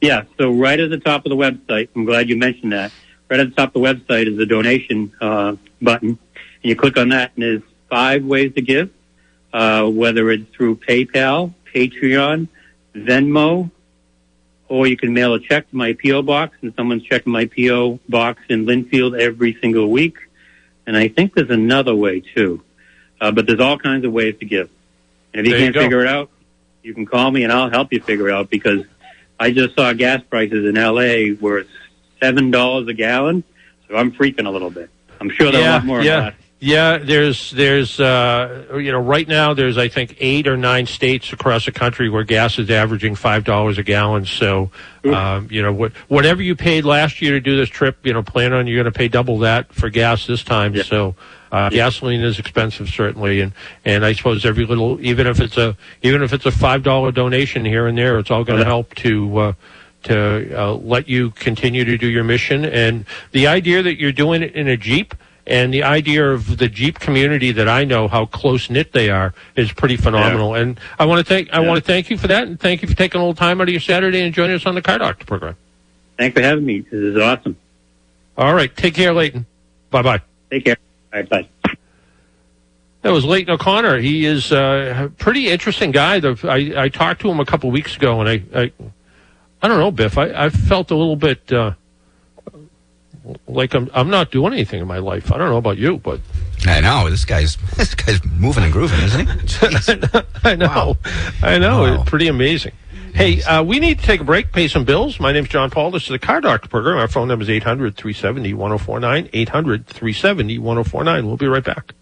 [0.00, 2.92] Yeah, so right at the top of the website, I'm glad you mentioned that.
[3.28, 6.18] Right at the top of the website is the donation uh, button, and
[6.62, 8.90] you click on that, and there's five ways to give,
[9.56, 12.48] uh, whether it's through PayPal, Patreon,
[12.94, 13.70] Venmo,
[14.68, 17.98] or you can mail a check to my PO box, and someone's checking my PO
[18.08, 20.16] box in Lynnfield every single week.
[20.86, 22.62] And I think there's another way too,
[23.20, 24.68] uh, but there's all kinds of ways to give.
[25.32, 25.80] And if you There can't go.
[25.82, 26.30] figure it out,
[26.82, 28.82] you can call me, and I'll help you figure it out because
[29.40, 31.32] I just saw gas prices in L.A.
[31.32, 31.64] were
[32.22, 33.42] seven dollars a gallon,
[33.88, 34.90] so I'm freaking a little bit.
[35.20, 36.02] I'm sure there'll yeah, want more.
[36.02, 36.34] yeah, of that.
[36.66, 36.98] Yeah.
[36.98, 41.66] There's, there's, uh, you know, right now there's, I think, eight or nine states across
[41.66, 44.24] the country where gas is averaging five dollars a gallon.
[44.24, 44.70] So,
[45.04, 48.22] um, you know, what, whatever you paid last year to do this trip, you know,
[48.22, 50.74] plan on you're going to pay double that for gas this time.
[50.74, 50.82] Yeah.
[50.82, 51.14] So,
[51.52, 53.52] uh, gasoline is expensive, certainly, and
[53.84, 57.12] and I suppose every little, even if it's a, even if it's a five dollar
[57.12, 59.38] donation here and there, it's all going to help to.
[59.38, 59.52] Uh,
[60.02, 62.64] to uh, let you continue to do your mission.
[62.64, 66.68] And the idea that you're doing it in a Jeep and the idea of the
[66.68, 70.54] Jeep community that I know how close knit they are is pretty phenomenal.
[70.54, 71.68] And I want to thank I Yeah.
[71.68, 73.68] want to thank you for that, and thank you for taking a little time out
[73.68, 75.56] of your Saturday and joining us on the Car Doctor program.
[76.16, 76.80] Thanks for having me.
[76.80, 77.56] This is awesome.
[78.38, 79.46] All right, take care, Leighton.
[79.90, 80.20] Bye bye.
[80.50, 80.76] Take care.
[81.12, 81.48] All right, bye.
[83.02, 83.98] That was Leighton O'Connor.
[83.98, 86.18] He is uh, a pretty interesting guy.
[86.18, 88.72] The, I, I talked to him a couple weeks ago, and I, I,
[89.62, 90.18] I don't know, Biff.
[90.18, 91.72] I, I felt a little bit uh,
[93.46, 95.32] like I'm, I'm not doing anything in my life.
[95.32, 96.20] I don't know about you, but
[96.66, 100.18] I know this guy's this guy's moving and grooving, isn't he?
[100.44, 100.96] I know, Wow.
[101.42, 101.82] I know.
[101.82, 101.94] Wow.
[102.00, 102.72] It's pretty amazing.
[103.14, 105.18] Hey, uh, we need to take a break, pay some bills.
[105.18, 105.90] My name's John Paul.
[105.90, 106.98] This is the Car Doctor program.
[106.98, 109.30] Our phone number is 800 370 1049.
[109.32, 111.26] 800 370 1049.
[111.26, 111.94] We'll be right back.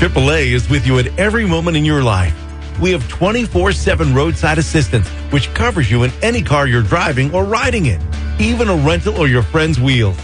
[0.00, 2.34] AAA is with you at every moment in your life.
[2.80, 7.44] We have 24 7 roadside assistance, which covers you in any car you're driving or
[7.44, 8.00] riding in,
[8.38, 10.16] even a rental or your friend's wheels.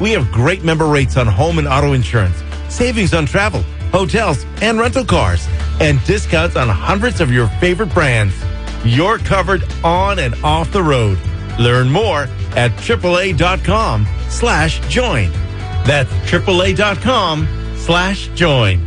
[0.00, 4.78] We have great member rates on home and auto insurance, savings on travel, hotels, and
[4.78, 5.44] rental cars,
[5.80, 8.32] and discounts on hundreds of your favorite brands.
[8.84, 11.18] You're covered on and off the road.
[11.58, 15.32] Learn more at AAA.com slash join.
[15.84, 18.85] That's AAA.com slash join.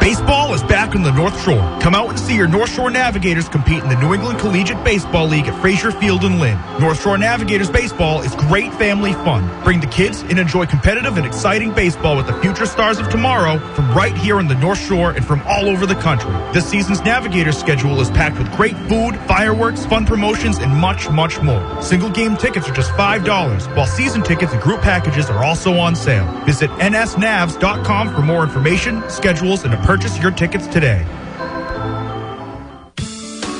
[0.00, 1.78] Baseball is back on the North Shore.
[1.80, 5.26] Come out and see your North Shore Navigators compete in the New England Collegiate Baseball
[5.26, 6.58] League at Fraser Field in Lynn.
[6.80, 9.48] North Shore Navigators baseball is great family fun.
[9.64, 13.58] Bring the kids and enjoy competitive and exciting baseball with the future stars of tomorrow
[13.74, 16.32] from right here on the North Shore and from all over the country.
[16.52, 21.40] This season's Navigators schedule is packed with great food, fireworks, fun promotions, and much, much
[21.42, 21.82] more.
[21.82, 25.94] Single game tickets are just $5, while season tickets and group packages are also on
[25.94, 26.26] sale.
[26.44, 30.77] Visit nsnavs.com for more information, schedules, and to purchase your tickets today.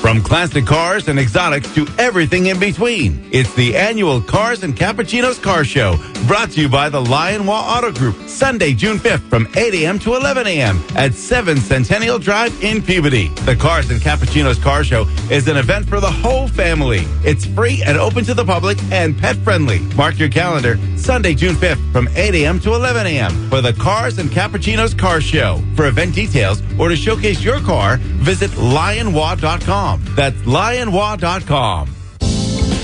[0.01, 5.41] From classic cars and exotics to everything in between, it's the annual Cars and Cappuccinos
[5.41, 5.97] Car Show,
[6.29, 9.97] brought to you by the Lynnway Auto Group, Sunday, June 5th from 8 a.m.
[9.97, 10.79] to 11 a.m.
[10.95, 13.29] at 7 Centennial Drive in Peabody.
[13.45, 17.05] The Cars and Cappuccinos Car Show is an event for the whole family.
[17.25, 19.79] It's free and open to the public and pet friendly.
[19.95, 22.59] Mark your calendar, Sunday, June 5th from 8 a.m.
[22.59, 23.49] to 11 a.m.
[23.49, 25.59] for the Cars and Cappuccinos Car Show.
[25.75, 30.03] For event details or to showcase your car, visit lionwa.com.
[30.15, 31.95] That's lionwa.com.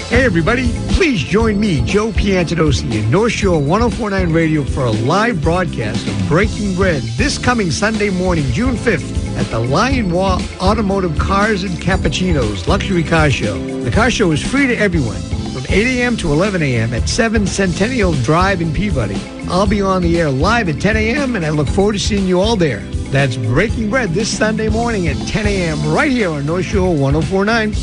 [0.10, 5.42] Hey, everybody, please join me, Joe Piantadosi, in North Shore 1049 Radio for a live
[5.42, 11.64] broadcast of Breaking Bread this coming Sunday morning, June 5th, at the Lynnway Automotive Cars
[11.64, 13.58] and Cappuccinos Luxury Car Show.
[13.80, 15.20] The car show is free to everyone
[15.52, 16.16] from 8 a.m.
[16.18, 16.94] to 11 a.m.
[16.94, 19.20] at 7 Centennial Drive in Peabody.
[19.50, 22.28] I'll be on the air live at 10 a.m., and I look forward to seeing
[22.28, 22.82] you all there.
[23.10, 25.92] That's Breaking Bread this Sunday morning at 10 a.m.
[25.92, 27.74] right here on North Shore 1049.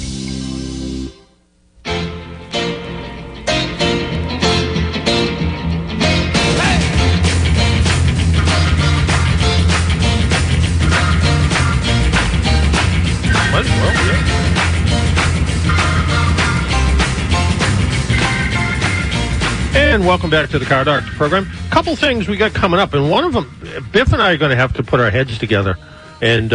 [20.02, 21.46] And welcome back to the Car Doctor program.
[21.70, 23.56] Couple things we got coming up, and one of them,
[23.92, 25.78] Biff and I are going to have to put our heads together,
[26.20, 26.48] and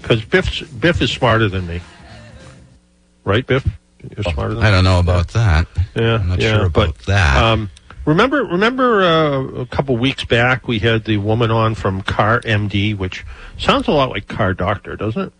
[0.00, 1.80] because Biff's Biff is smarter than me,
[3.24, 3.68] right, Biff?
[4.16, 5.66] You're smarter than I don't know about that.
[5.96, 7.42] yeah, I'm not yeah, sure about but, that.
[7.42, 7.68] Um,
[8.04, 12.96] remember, remember uh, a couple weeks back we had the woman on from Car MD,
[12.96, 13.26] which
[13.58, 15.32] sounds a lot like Car Doctor, doesn't it?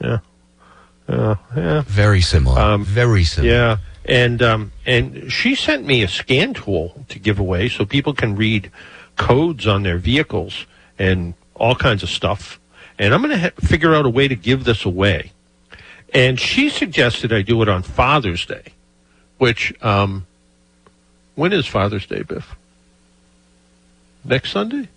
[0.00, 0.18] Yeah.
[1.08, 1.82] Uh, yeah.
[1.86, 2.60] Very similar.
[2.60, 3.52] Um, Very similar.
[3.52, 8.12] Yeah, and um, and she sent me a scan tool to give away so people
[8.12, 8.70] can read
[9.16, 10.66] codes on their vehicles
[10.98, 12.60] and all kinds of stuff.
[12.98, 15.32] And I'm going to ha- figure out a way to give this away.
[16.12, 18.72] And she suggested I do it on Father's Day,
[19.38, 20.26] which um,
[21.34, 22.54] when is Father's Day, Biff?
[24.24, 24.88] Next Sunday,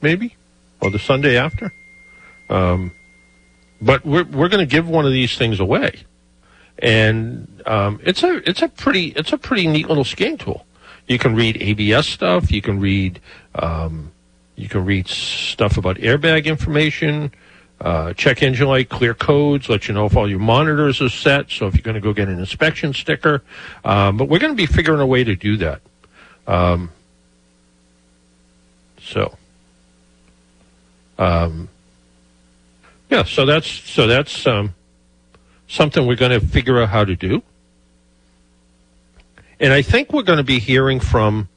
[0.00, 0.36] maybe,
[0.80, 1.72] or the Sunday after.
[2.48, 2.92] Um,
[3.80, 6.04] but we're we're going to give one of these things away
[6.78, 10.66] and um, it's a it's a pretty it's a pretty neat little scan tool.
[11.06, 12.50] You can read ABS stuff.
[12.50, 13.20] You can read
[13.54, 14.12] um,
[14.56, 17.32] you can read stuff about airbag information.
[17.80, 21.50] Uh, check engine light, clear codes, let you know if all your monitors are set.
[21.50, 23.42] So if you're going to go get an inspection sticker,
[23.84, 25.80] um, but we're going to be figuring a way to do that.
[26.46, 26.92] Um,
[29.00, 29.36] so,
[31.18, 31.68] um,
[33.10, 34.74] yeah, so that's so that's um,
[35.72, 37.42] something we're going to figure out how to do.
[39.58, 41.48] And I think we're going to be hearing from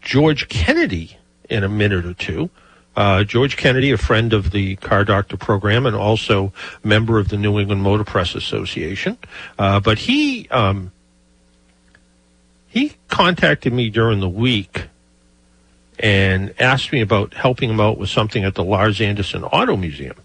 [0.00, 1.16] George Kennedy
[1.48, 2.50] in a minute or two.
[2.96, 6.52] Uh, George Kennedy, a friend of the Car Doctor program and also
[6.82, 9.16] member of the New England Motor Press Association.
[9.56, 10.90] Uh, but he um,
[12.66, 14.88] he contacted me during the week
[16.00, 20.16] and asked me about helping him out with something at the Larz Anderson Auto Museum.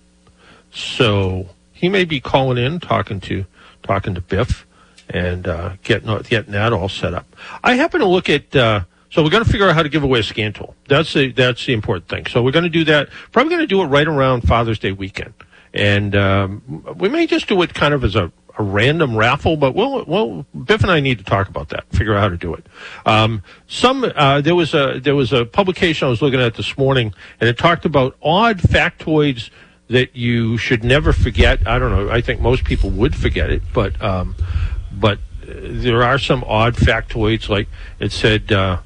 [0.72, 3.46] So he may be calling in, talking to
[3.84, 4.66] talking to Biff,
[5.10, 7.36] and uh, getting getting that all set up.
[7.64, 8.56] I happen to look at.
[8.56, 10.74] Uh, so we're going to figure out how to give away a scan tool.
[10.88, 12.26] That's the that's the important thing.
[12.26, 13.10] So we're going to do that.
[13.32, 15.34] Probably going to do it right around Father's Day weekend,
[15.74, 19.58] and um, we may just do it kind of as a, a random raffle.
[19.58, 21.86] But we'll well Biff and I need to talk about that.
[21.92, 22.66] Figure out how to do it.
[23.06, 26.78] Um, some uh, there was a there was a publication I was looking at this
[26.78, 29.50] morning, and it talked about odd factoids
[29.90, 31.68] that you should never forget.
[31.68, 32.10] I don't know.
[32.10, 34.36] I think most people would forget it, but um,
[34.92, 37.50] but uh, there are some odd factoids.
[37.50, 37.68] Like
[38.00, 38.80] it said, uh,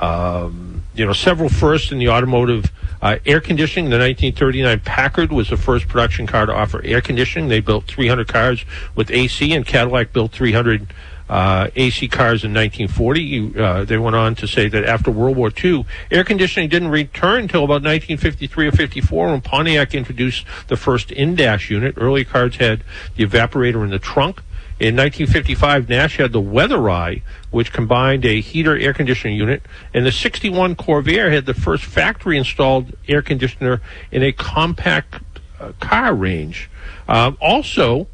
[0.00, 2.70] um, you know, several firsts in the automotive
[3.02, 3.90] uh, air conditioning.
[3.90, 7.48] The 1939 Packard was the first production car to offer air conditioning.
[7.48, 10.92] They built 300 cars with AC, and Cadillac built 300
[11.30, 13.22] uh, AC cars in 1940.
[13.22, 16.88] You, uh, they went on to say that after World War II, air conditioning didn't
[16.88, 21.94] return until about 1953 or 54 when Pontiac introduced the first in-dash unit.
[21.96, 22.82] Early cars had
[23.16, 24.42] the evaporator in the trunk.
[24.80, 29.62] In 1955, Nash had the Weather Eye, which combined a heater air conditioning unit,
[29.92, 35.16] and the 61 Corvair had the first factory installed air conditioner in a compact
[35.60, 36.70] uh, car range.
[37.06, 38.08] Um, also,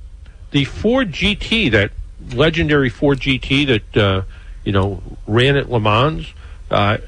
[0.50, 1.92] the Ford GT, that
[2.32, 4.22] legendary Ford GT that uh,
[4.64, 6.26] you know ran at Le Mans,
[6.70, 6.98] uh,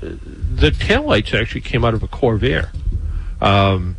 [0.00, 2.70] the taillights actually came out of a Corvair.
[3.40, 3.96] Um,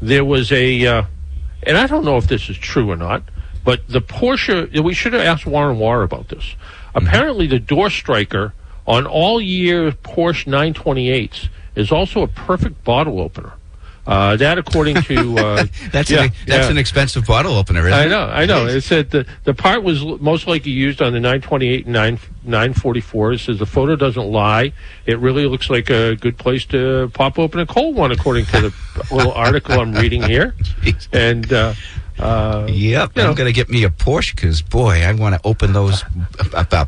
[0.00, 1.04] there was a, uh,
[1.62, 3.22] and I don't know if this is true or not,
[3.64, 4.82] but the Porsche.
[4.82, 6.56] We should have asked Warren Warr about this.
[6.94, 8.52] Apparently, the door striker
[8.86, 13.52] on all year Porsche 928s is also a perfect bottle opener.
[14.06, 16.70] Uh, that, according to uh, That's yeah, an, that's yeah.
[16.70, 18.08] an expensive bottle opener, isn't I it?
[18.08, 18.66] know, I know.
[18.66, 23.32] It said the the part was most likely used on the 928 and 9 944.
[23.32, 24.72] It says the photo doesn't lie.
[25.06, 28.60] It really looks like a good place to pop open a cold one, according to
[28.60, 28.74] the
[29.14, 30.54] little article I'm reading here.
[30.58, 31.08] Jeez.
[31.12, 31.74] And uh,
[32.18, 33.12] uh, Yep.
[33.16, 36.04] I'm going to get me a Porsche because boy, I want to open those
[36.54, 36.84] uh,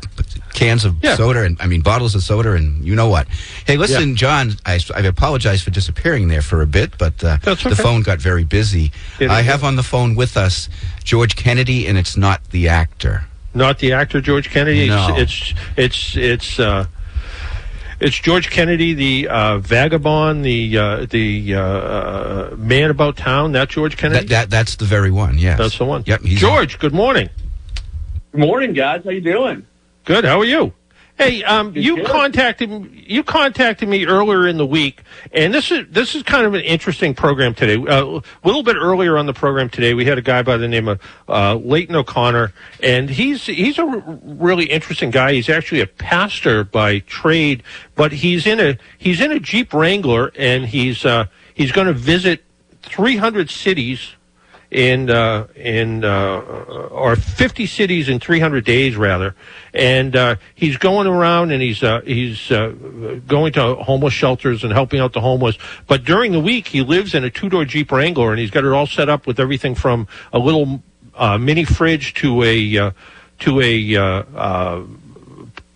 [0.53, 1.15] cans of Yeah.
[1.15, 3.27] soda and I mean bottles of soda and you know what.
[3.65, 7.51] Hey, listen, John, I, I apologize for disappearing there for a bit, but uh, the
[7.51, 7.73] okay.
[7.75, 8.91] phone got very busy.
[9.19, 9.45] It I is.
[9.47, 10.69] have on the phone with us
[11.03, 13.25] George Kennedy, and it's not the actor.
[13.53, 14.87] not the actor George Kennedy.
[14.89, 15.15] No.
[15.17, 16.85] It's it's it's it's, uh,
[17.99, 23.53] it's George Kennedy, the uh, vagabond, the uh, the uh, uh, man about town.
[23.53, 24.27] That George Kennedy.
[24.27, 25.37] That, that that's the very one.
[25.37, 26.03] Yes, That's the one.
[26.05, 26.79] Yep, he's George.
[26.79, 27.29] Good morning.
[28.31, 29.03] Good morning, guys.
[29.03, 29.65] How you doing?
[30.03, 30.25] Good.
[30.25, 30.73] How are you?
[31.17, 35.01] Hey, um, you contacted you contacted me earlier in the week,
[35.31, 37.75] and this is this is kind of an interesting program today.
[37.77, 40.67] Uh, a little bit earlier on the program today, we had a guy by the
[40.67, 40.99] name of
[41.29, 42.51] uh, Leighton O'Connor,
[42.83, 45.31] and he's he's a r- really interesting guy.
[45.31, 47.63] He's actually a pastor by trade,
[47.95, 51.93] but he's in a he's in a Jeep Wrangler, and he's uh, he's going to
[51.93, 52.43] visit
[52.81, 54.15] 300 cities
[54.75, 56.41] in uh, in uh,
[56.91, 59.33] or 50 cities in 300 days rather,
[59.73, 62.75] and uh, he's going around and he's uh, he's uh,
[63.25, 65.57] going to homeless shelters and helping out the homeless.
[65.87, 68.65] But during the week, he lives in a two door Jeep Wrangler and he's got
[68.65, 70.83] it all set up with everything from a little
[71.15, 72.91] uh, mini fridge to a uh,
[73.39, 74.03] to a uh,
[74.35, 74.83] uh,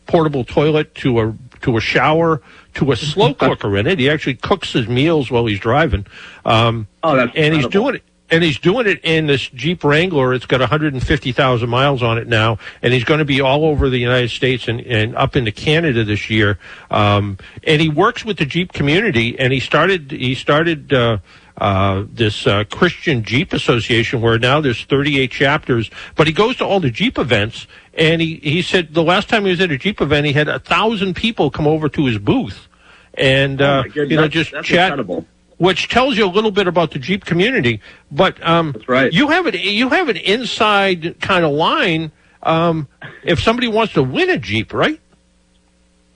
[0.08, 2.42] portable toilet to a to a shower
[2.74, 3.98] to a slow cooker in it.
[3.98, 6.06] He actually cooks his meals while he's driving.
[6.44, 8.04] Um, Oh, that's and he's doing it.
[8.32, 10.34] And he's doing it in this Jeep Wrangler.
[10.34, 13.98] It's got 150,000 miles on it now, and he's going to be all over the
[13.98, 16.60] United States and, and up into Canada this year.
[16.92, 20.94] Um, and he works with the Jeep community, and he started he started.
[20.94, 21.18] Uh,
[21.58, 25.90] uh, this uh, Christian Jeep Association, where now there's 38 chapters.
[26.16, 29.44] But he goes to all the Jeep events, and he, he said the last time
[29.44, 32.18] he was at a Jeep event, he had a thousand people come over to his
[32.18, 32.70] booth,
[33.14, 35.26] and Oh, uh, you know just that's chat, incredible.
[35.60, 37.82] Which tells you a little bit about the Jeep community.
[38.12, 39.14] But um, That's right.
[39.14, 42.12] You have an you have an inside kind of line.
[42.42, 42.88] Um,
[43.24, 45.00] if somebody wants to win a Jeep, right?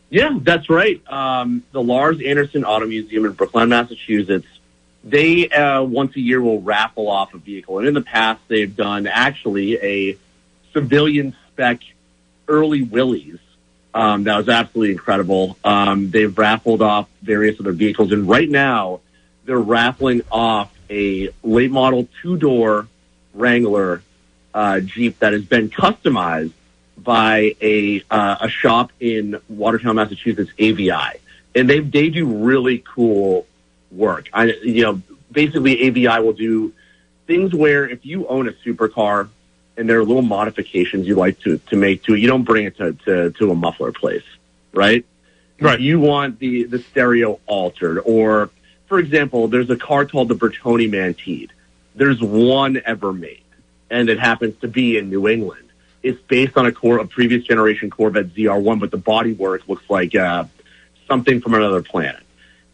[0.09, 1.01] Yeah, that's right.
[1.11, 4.47] Um, the Larz Anderson Auto Museum in Brookline, Massachusetts,
[5.03, 7.79] they uh, once a year will raffle off a vehicle.
[7.79, 10.17] And in the past, they've done actually a
[10.71, 11.81] civilian spec
[12.47, 13.39] early Willys.
[13.93, 15.57] Um, that was absolutely incredible.
[15.63, 18.11] Um, they've raffled off various other vehicles.
[18.11, 19.01] And right now,
[19.45, 22.87] they're raffling off a late model two door
[23.33, 24.01] Wrangler
[24.53, 26.53] uh, Jeep that has been customized
[26.97, 31.19] by a uh, a shop in Watertown, Massachusetts, AVI,
[31.55, 33.47] and they they do really cool
[33.91, 34.29] work.
[34.33, 35.01] I you know
[35.31, 36.73] basically AVI will do
[37.25, 39.29] things where if you own a supercar
[39.75, 42.65] and there are little modifications you like to to make to it, you don't bring
[42.65, 44.23] it to to, to a muffler place,
[44.73, 45.05] right?
[45.59, 45.79] Right.
[45.79, 48.49] You want the the stereo altered, or
[48.87, 51.49] for example, there's a car called the Bertone Mantide.
[51.95, 53.43] There's one ever made,
[53.89, 55.69] and it happens to be in New England.
[56.01, 60.15] It's based on a core, a previous generation Corvette ZR1, but the bodywork looks like
[60.15, 60.45] uh,
[61.07, 62.21] something from another planet.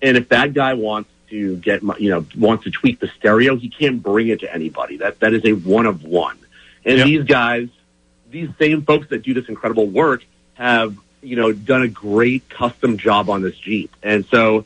[0.01, 3.69] And if that guy wants to get, you know, wants to tweak the stereo, he
[3.69, 4.97] can't bring it to anybody.
[4.97, 6.37] That that is a one of one.
[6.85, 7.05] And Yep.
[7.07, 7.67] these guys,
[8.31, 12.97] these same folks that do this incredible work, have you know done a great custom
[12.97, 13.93] job on this Jeep.
[14.01, 14.65] And so,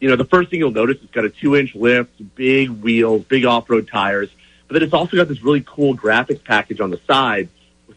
[0.00, 3.24] you know, the first thing you'll notice it's got a two inch lift, big wheels,
[3.24, 4.28] big off road tires,
[4.68, 7.48] but then it's also got this really cool graphics package on the side.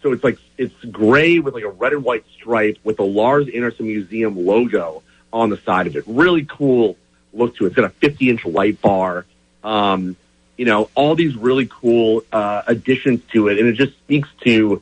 [0.01, 3.49] So it's like it's gray with like a red and white stripe with the Larz
[3.53, 6.03] Anderson Museum logo on the side of it.
[6.07, 6.97] Really cool
[7.33, 7.67] look to it.
[7.67, 9.25] It's got a 50 inch light bar.
[9.63, 10.15] Um,
[10.57, 14.81] you know, all these really cool uh, additions to it, and it just speaks to,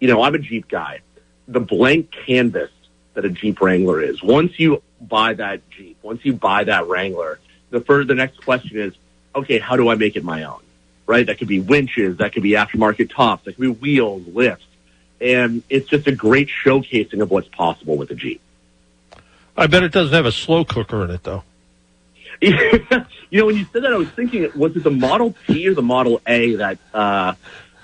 [0.00, 1.00] you know, I'm a Jeep guy.
[1.46, 2.70] The blank canvas
[3.14, 4.22] that a Jeep Wrangler is.
[4.22, 8.78] Once you buy that Jeep, once you buy that Wrangler, the first, the next question
[8.78, 8.94] is,
[9.34, 10.60] okay, how do I make it my own?
[11.06, 11.26] Right?
[11.26, 14.66] That could be winches, that could be aftermarket tops, that could be wheels, lifts,
[15.20, 18.40] and it's just a great showcasing of what's possible with a Jeep.
[19.56, 21.44] I bet it doesn't have a slow cooker in it though.
[22.40, 25.74] you know, when you said that, I was thinking, was it the Model T or
[25.74, 27.34] the Model A that uh,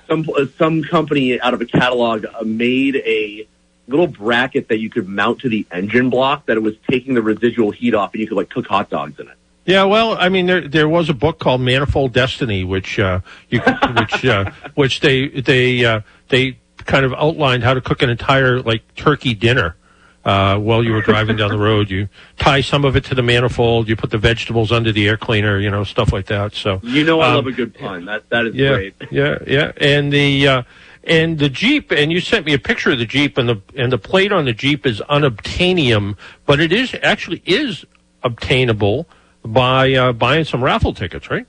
[0.09, 0.26] some
[0.57, 3.46] some company out of a catalog made a
[3.88, 7.22] little bracket that you could mount to the engine block that it was taking the
[7.22, 9.35] residual heat off, and you could like cook hot dogs in it.
[9.64, 13.20] Yeah, well, I mean, there there was a book called Manifold Destiny, which uh,
[13.51, 13.61] you
[13.96, 18.61] which uh, which they they uh, they kind of outlined how to cook an entire
[18.62, 19.77] like turkey dinner
[20.24, 21.90] uh, while you were driving down the road.
[21.90, 25.18] You tie some of it to the manifold, you put the vegetables under the air
[25.18, 26.55] cleaner, you know, stuff like that.
[26.55, 28.07] So You know, I Um, love a good pun.
[28.07, 28.94] That that is yeah, great.
[29.11, 30.62] yeah, yeah, and the uh,
[31.04, 33.92] and the Jeep, and you sent me a picture of the Jeep, and the and
[33.92, 37.84] the plate on the Jeep is unobtainium, but it is actually is
[38.22, 39.06] obtainable
[39.44, 41.46] by uh, buying some raffle tickets, right?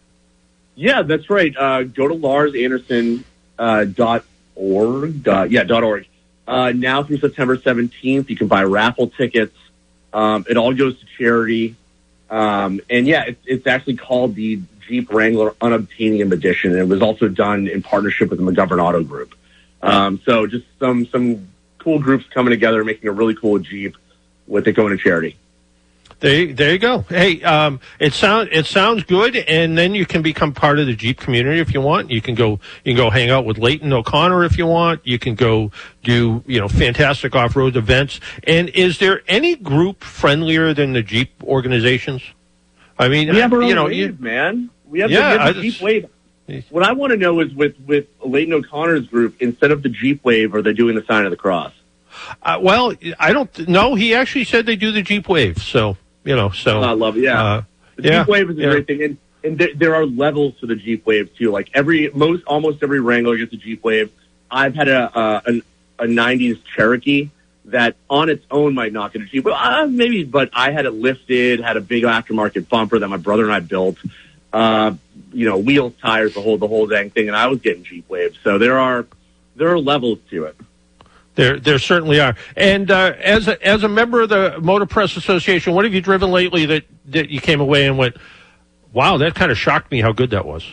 [0.76, 1.56] Yeah, that's right.
[1.58, 3.24] Uh, go to larzanderson
[3.58, 4.24] uh, dot
[4.56, 5.24] org.
[5.24, 6.08] Dot, yeah, dot org.
[6.48, 9.56] Uh, now through September 17th, you can buy raffle tickets.
[10.14, 11.76] Um, it all goes to charity.
[12.30, 16.76] Um, and yeah, it's, it's actually called the Jeep Wrangler Unobtainium Edition.
[16.76, 19.36] It was also done in partnership with the McGovern Auto Group.
[19.82, 23.96] Um, so just some, some cool groups coming together, making a really cool Jeep
[24.48, 25.38] with it going to charity.
[26.20, 27.00] There, there you go.
[27.08, 30.94] Hey, um, it sound it sounds good, and then you can become part of the
[30.94, 32.12] Jeep community if you want.
[32.12, 35.08] You can go you can go hang out with Leighton O'Connor if you want.
[35.08, 35.72] You can go
[36.04, 38.20] do you know fantastic off road events.
[38.44, 42.22] And is there any group friendlier than the Jeep organizations?
[42.98, 44.70] I mean, We have our own you know, wave, you- man.
[44.90, 46.10] We have, Yeah, the, we I have the just- Jeep Wave.
[46.70, 50.24] What I want to know is with with Leighton O'Connor's group, instead of the Jeep
[50.24, 51.74] Wave, are they doing the sign of the cross?
[52.42, 53.96] uh, well, I don't know.
[53.96, 57.24] He actually said they do the Jeep Wave, so you know, so I love it.
[57.24, 57.64] Yeah, uh,
[57.96, 58.70] the yeah, Jeep Wave is a yeah.
[58.70, 61.52] great thing, and and there, there are levels to the Jeep Wave too.
[61.52, 64.12] Like every most almost every Wrangler gets a Jeep Wave.
[64.52, 65.62] I've had a uh, an,
[65.98, 67.30] a '90s Cherokee
[67.66, 70.24] that on its own might not get a Jeep, but uh, maybe.
[70.24, 73.60] But I had it lifted, had a big aftermarket bumper that my brother and I
[73.60, 73.98] built.
[74.52, 74.94] Uh,
[75.32, 78.10] you know, wheels, tires, the whole the whole dang thing, and I was getting Jeep
[78.10, 78.38] Waves.
[78.44, 79.06] So there are
[79.56, 80.56] there are levels to it.
[81.36, 82.36] There, there certainly are.
[82.58, 86.02] And uh, as a, as a member of the Motor Press Association, what have you
[86.02, 88.18] driven lately that that you came away and went,
[88.92, 90.66] "Wow, that kind of shocked me how good that was."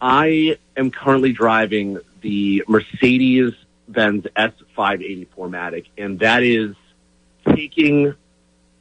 [0.00, 3.52] I am currently driving the Mercedes
[3.88, 6.76] Benz S580 4MATIC, and that is
[7.48, 8.14] taking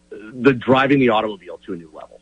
[0.09, 2.20] the driving the automobile to a new level.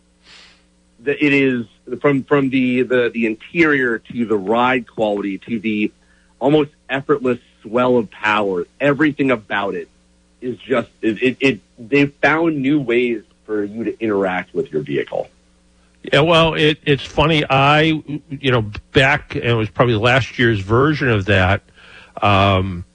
[1.05, 1.65] It is
[2.01, 5.91] from from the, the the interior to the ride quality to the
[6.39, 8.65] almost effortless swell of power.
[8.79, 9.89] Everything about it
[10.41, 11.21] is just it.
[11.21, 15.29] it, it they've found new ways for you to interact with your vehicle.
[16.13, 17.43] Yeah, well, it, it's funny.
[17.49, 21.61] I, you know, back, and it was probably last year's version of that.
[22.21, 22.85] Um,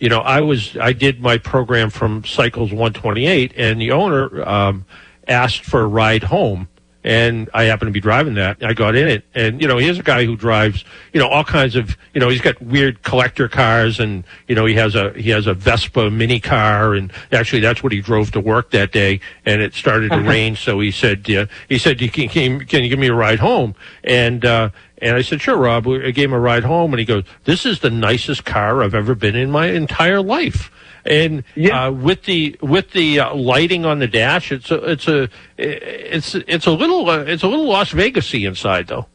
[0.00, 4.84] you know, I was, I did my program from Cycles 128, and the owner um,
[5.28, 6.66] asked for a ride home.
[7.04, 8.62] And I happened to be driving that.
[8.62, 11.42] I got in it, and you know, here's a guy who drives, you know, all
[11.42, 15.12] kinds of, you know, he's got weird collector cars, and you know, he has a
[15.14, 18.92] he has a Vespa mini car, and actually, that's what he drove to work that
[18.92, 19.20] day.
[19.44, 22.84] And it started to rain, so he said, uh, he said, you can, can can
[22.84, 23.74] you give me a ride home?
[24.04, 25.88] And uh, and I said, sure, Rob.
[25.88, 28.94] I gave him a ride home, and he goes, this is the nicest car I've
[28.94, 30.70] ever been in my entire life.
[31.04, 31.86] And Yeah.
[31.86, 35.28] uh, with the with the uh, lighting on the dash, it's a it's a
[35.58, 39.06] it's it's a little uh, it's a little Las Vegasy inside though.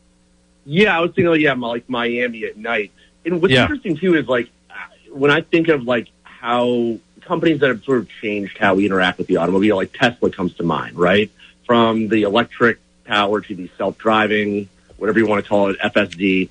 [0.65, 2.91] Yeah, I was thinking, like, yeah, like Miami at night.
[3.25, 3.61] And what's Yeah.
[3.63, 4.73] interesting too is like uh,
[5.11, 9.17] when I think of like how companies that have sort of changed how we interact
[9.17, 11.31] with the automobile, like Tesla comes to mind, right?
[11.65, 14.67] From the electric power to the self-driving,
[14.97, 16.49] whatever you want to call it, FSD,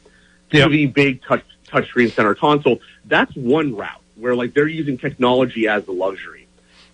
[0.52, 2.80] to the big touch touchscreen center console.
[3.04, 6.46] That's one route where like they're using technology as a luxury.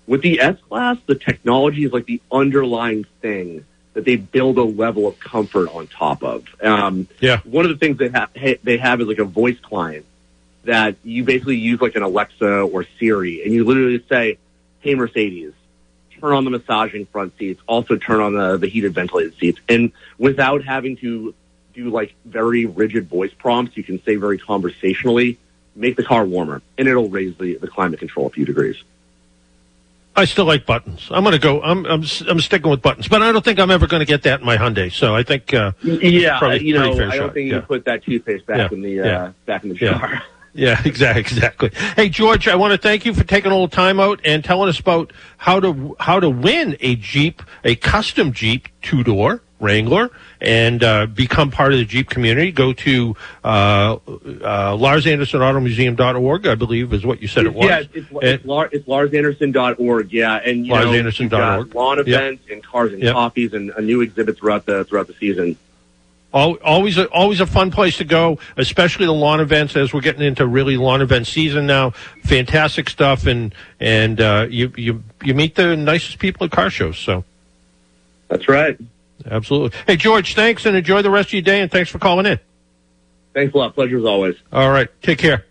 [0.07, 3.65] With the S class, the technology is like the underlying thing
[3.95, 6.45] that they build a level of comfort on top of.
[6.63, 7.41] Um, Yeah.
[7.45, 8.31] one of the things they have
[8.63, 10.05] they have is like a voice client
[10.65, 14.39] that you basically use like an Alexa or Siri, and you literally say,
[14.81, 15.53] "Hey Mercedes,
[16.21, 17.61] turn on the massaging front seats.
[17.67, 21.35] Also turn on the, the heated ventilated seats." And without having to
[21.75, 25.39] do like very rigid voice prompts, you can say very conversationally,
[25.77, 28.77] "Make the car warmer," and it'll raise the, the climate control a few degrees.
[30.15, 31.09] I still like buttons.
[31.11, 31.63] I'm going to go.
[31.63, 34.07] I'm I'm s- I'm sticking with buttons, but I don't think I'm ever going to
[34.07, 34.93] get that in my Hyundai.
[34.93, 37.59] So I think uh, Yeah, you know, I don't shot, think you yeah.
[37.61, 39.33] can put that toothpaste back Yeah, in the uh, yeah.
[39.47, 39.99] back in the Yeah.
[39.99, 40.23] jar.
[40.55, 41.71] Yeah, exactly, exactly.
[41.97, 44.69] Hey, George, I want to thank you for taking a little time out and telling
[44.69, 50.11] us about how to how to win a Jeep, a custom Jeep two door Wrangler,
[50.41, 52.51] and uh, become part of the Jeep community.
[52.53, 53.99] Go to uh, uh,
[54.77, 57.69] LarzAndersonAutomuseum.org, I believe, is what you said it was.
[57.69, 60.13] Yeah, it's, it's, And- it's, Lar, it's LarzAnderson.org.
[60.13, 61.75] Yeah, and you LarzAnderson.org.
[61.75, 62.07] lawn Yep.
[62.09, 63.13] events and cars and Yep.
[63.15, 65.57] coffees and a new exhibit throughout the throughout the season.
[66.35, 69.77] Always, a, always a fun place to go, especially the lawn events.
[69.77, 71.91] As we're getting into really lawn event season now,
[72.25, 76.97] fantastic stuff, and and uh, you you you meet the nicest people at car shows.
[76.97, 77.25] So
[78.29, 78.79] That's right.
[79.31, 79.79] Absolutely.
[79.87, 82.39] Hey George, thanks, and enjoy the rest of your day, and thanks for calling in.
[83.35, 83.75] Thanks a lot.
[83.75, 84.37] Pleasure as always.
[84.53, 85.47] All right, take care.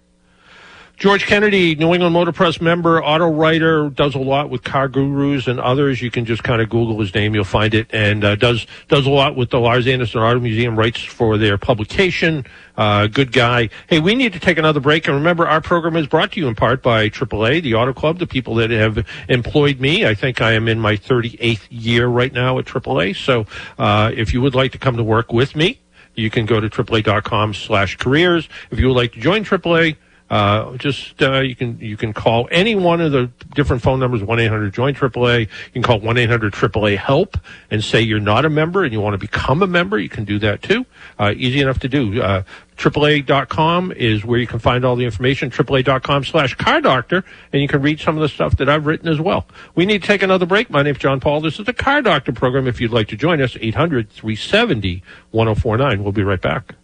[1.02, 5.48] George Kennedy, New England Motor Press member, auto writer, does a lot with car gurus
[5.48, 6.00] and others.
[6.00, 9.08] You can just kind of Google his name, you'll find it, and uh, does does
[9.08, 12.46] a lot with the Larz Anderson Auto Museum, writes for their publication.
[12.78, 13.72] Uh, good guy.
[13.88, 16.48] Hey, we need to take another break, and remember, our program is brought to you
[16.48, 20.06] in part by AAA, the Auto Club, the people that have employed me.
[20.06, 23.16] I think I am in my 38th year right now at AAA.
[23.16, 23.48] So,
[23.80, 25.80] uh, if you would like to come to work with me,
[26.14, 28.48] you can go to AAA.com slash careers.
[28.70, 29.96] If you would like to join AAA,
[30.32, 34.24] uh, just uh, you can you can call any one of the different phone numbers
[34.24, 35.42] one eight hundred join AAA.
[35.42, 37.38] You can call one eight hundred AAA help
[37.70, 40.00] and say you're not a member and you want to become a member.
[40.00, 40.86] You can do that too.
[41.20, 42.22] Uh, easy enough to do.
[42.22, 42.44] Uh,
[42.78, 45.52] AAA.com is where you can find all the information.
[45.52, 49.10] AAA.com slash car doctor, and you can read some of the stuff that I've written
[49.10, 49.46] as well.
[49.76, 50.70] We need to take another break.
[50.70, 51.42] My name's John Paul.
[51.42, 52.68] This is the Car Doctor program.
[52.68, 56.04] If you'd like to join us, 800 370 1049.
[56.04, 56.76] We'll be right back.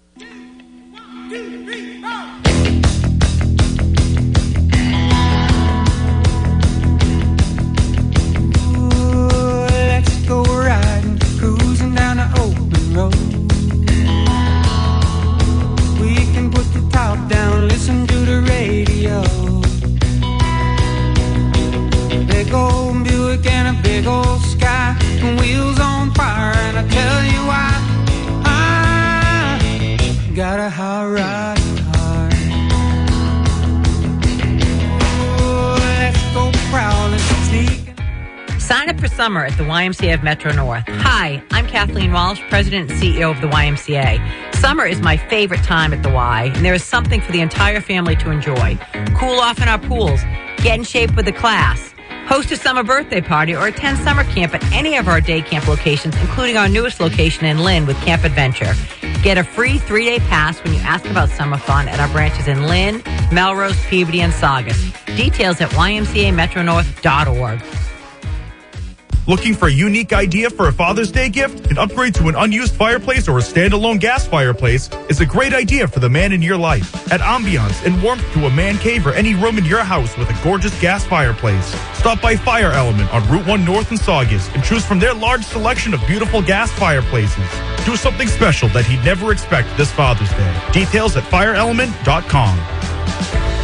[10.28, 10.77] Go riding,
[39.38, 40.84] summer at the YMCA of Metro North.
[40.88, 44.56] Hi, I'm Kathleen Walsh, President and CEO of the YMCA.
[44.56, 47.80] Summer is my favorite time at the Y, and there is something for the entire
[47.80, 48.80] family to enjoy.
[49.16, 50.22] Cool off in our pools,
[50.64, 51.94] get in shape with the class,
[52.26, 55.68] host a summer birthday party, or attend summer camp at any of our day camp
[55.68, 58.74] locations, including our newest location in Lynn with Camp Adventure.
[59.22, 62.64] Get a free three-day pass when you ask about Summer Fun at our branches in
[62.64, 64.92] Lynn, Melrose, Peabody, and Saugus.
[65.16, 67.87] Details at ymcametronorth.org.
[69.28, 71.70] Looking for a unique idea for a Father's Day gift?
[71.70, 75.86] An upgrade to an unused fireplace or a standalone gas fireplace is a great idea
[75.86, 77.12] for the man in your life.
[77.12, 80.30] Add ambiance and warmth to a man cave or any room in your house with
[80.30, 81.66] a gorgeous gas fireplace.
[81.94, 85.44] Stop by Fire Element on Route 1 North in Saugus and choose from their large
[85.44, 87.50] selection of beautiful gas fireplaces.
[87.86, 90.62] Do something special that he'd never expect this Father's Day.
[90.72, 93.57] Details at fireelement.com.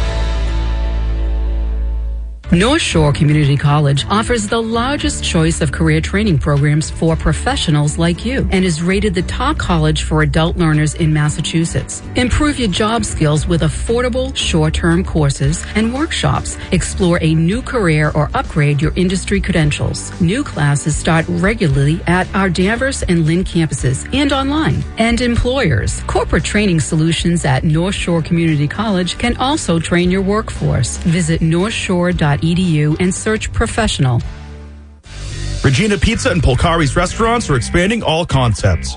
[2.52, 8.24] North Shore Community College offers the largest choice of career training programs for professionals like
[8.24, 12.02] you and is rated the top college for adult learners in Massachusetts.
[12.16, 16.56] Improve your job skills with affordable short-term courses and workshops.
[16.70, 20.12] Explore a new career or upgrade your industry credentials.
[20.20, 24.84] New classes start regularly at our Danvers and Lynn campuses and online.
[24.98, 30.98] And employers, corporate training solutions at North Shore Community College can also train your workforce.
[30.98, 31.40] Visit
[32.38, 34.20] northshore.edu and search professional.
[35.62, 38.96] Regina Pizza and Polcari's restaurants are expanding all concepts.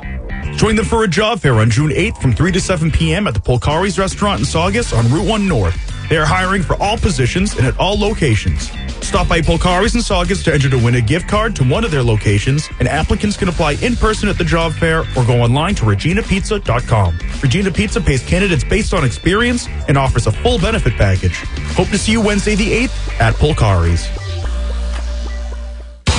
[0.56, 3.28] Join them for a job fair on June 8th from 3 to 7 p.m.
[3.28, 6.10] at the Polcari's restaurant in Saugus on Route 1 North.
[6.10, 8.70] They are hiring for all positions and at all locations.
[9.08, 11.92] Stop by Polcari's and Saugus to enter to win a gift card to one of
[11.92, 15.76] their locations, and applicants can apply in person at the job fair or go online
[15.76, 17.18] to reginapizza.com.
[17.42, 21.38] Regina Pizza pays candidates based on experience and offers a full benefit package.
[21.78, 24.10] Hope to see you Wednesday the 8th at Polcari's.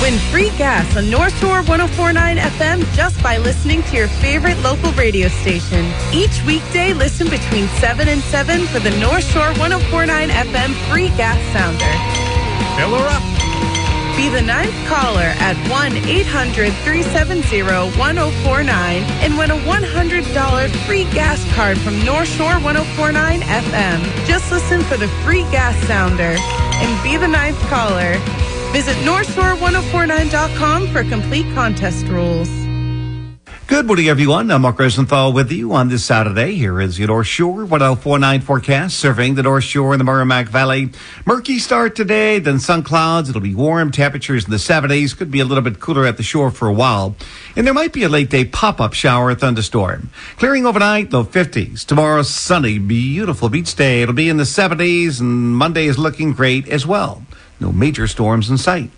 [0.01, 4.91] Win free gas on North Shore 1049 FM just by listening to your favorite local
[4.93, 5.85] radio station.
[6.11, 11.39] Each weekday, listen between 7 and 7 for the North Shore 1049 FM free gas
[11.53, 12.28] sounder.
[12.79, 13.21] Fill her up.
[14.15, 17.61] Be the ninth caller at 1 800 370
[17.99, 24.25] 1049 and win a $100 free gas card from North Shore 1049 FM.
[24.25, 28.13] Just listen for the free gas sounder and be the ninth caller.
[28.71, 32.68] Visit NorthShore1049.com for complete contest rules.
[33.69, 34.49] Good morning, everyone.
[34.49, 36.55] I'm Mark Rosenthal with you on this Saturday.
[36.55, 40.89] Here is your North Shore 1049 forecast, serving the North Shore and the Merrimack Valley.
[41.23, 43.29] Murky start today, then sun clouds.
[43.29, 45.15] It'll be warm, temperatures in the 70s.
[45.15, 47.15] Could be a little bit cooler at the shore for a while.
[47.55, 50.09] And there might be a late day pop up shower or thunderstorm.
[50.37, 51.85] Clearing overnight, low 50s.
[51.85, 54.01] Tomorrow, sunny, beautiful beach day.
[54.01, 57.21] It'll be in the 70s, and Monday is looking great as well.
[57.59, 58.89] No major storms in sight.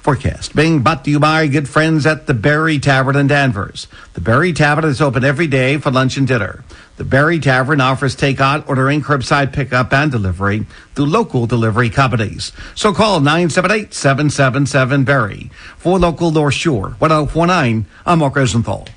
[0.00, 3.86] Forecast being brought to you by good friends at the Berry Tavern in Danvers.
[4.14, 6.64] The Berry Tavern is open every day for lunch and dinner.
[6.96, 12.52] The Berry Tavern offers takeout, ordering, curbside pickup, and delivery through local delivery companies.
[12.74, 17.84] So call 978-777-BERRY for local North Shore 1049.
[18.06, 18.88] I'm Mark Rosenthal.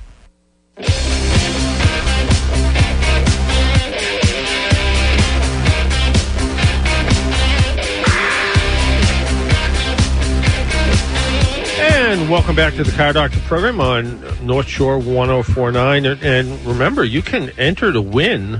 [12.13, 16.05] And welcome back to the Car Doctor program on North Shore 1049.
[16.05, 18.59] And, remember, you can enter to win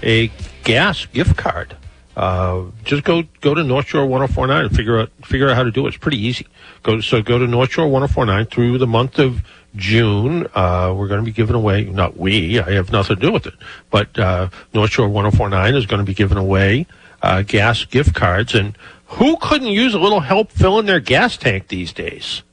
[0.00, 0.30] a
[0.62, 1.76] gas gift card.
[2.16, 5.72] Uh, just go go to North Shore 1049 and figure out figure out how to
[5.72, 5.88] do it.
[5.88, 6.46] It's pretty easy.
[6.84, 9.42] Go so go to North Shore 1049 through the month of
[9.74, 10.46] June.
[10.54, 12.60] Uh, we're going to be giving away not we.
[12.60, 13.54] I have nothing to do with it,
[13.90, 16.86] but uh, North Shore 1049 is going to be giving away
[17.22, 18.54] uh, gas gift cards.
[18.54, 22.44] And who couldn't use a little help filling their gas tank these days?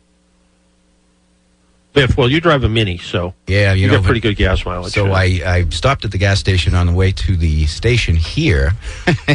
[1.94, 4.66] Biff, well, you drive a Mini, so Yeah, you, you know, get pretty good gas
[4.66, 4.94] mileage.
[4.94, 8.72] So I, I stopped at the gas station on the way to the station here,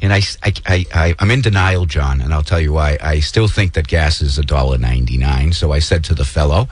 [0.00, 2.96] and I, I, I, I'm in denial, John, and I'll tell you why.
[3.02, 5.52] I still think that gas is a dollar ninety nine.
[5.52, 6.68] So I said to the fellow,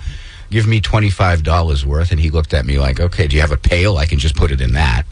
[0.50, 3.42] "Give me twenty five dollars worth," and he looked at me like, "Okay, do you
[3.42, 3.96] have a pail?
[3.96, 5.02] I can just put it in that."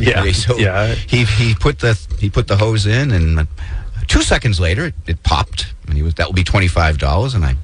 [0.00, 0.94] Yeah, Okay, so yeah.
[0.94, 3.46] he he put the he put the hose in, and
[4.06, 7.34] two seconds later, it, it popped, and he was that will be twenty five dollars,
[7.34, 7.56] and I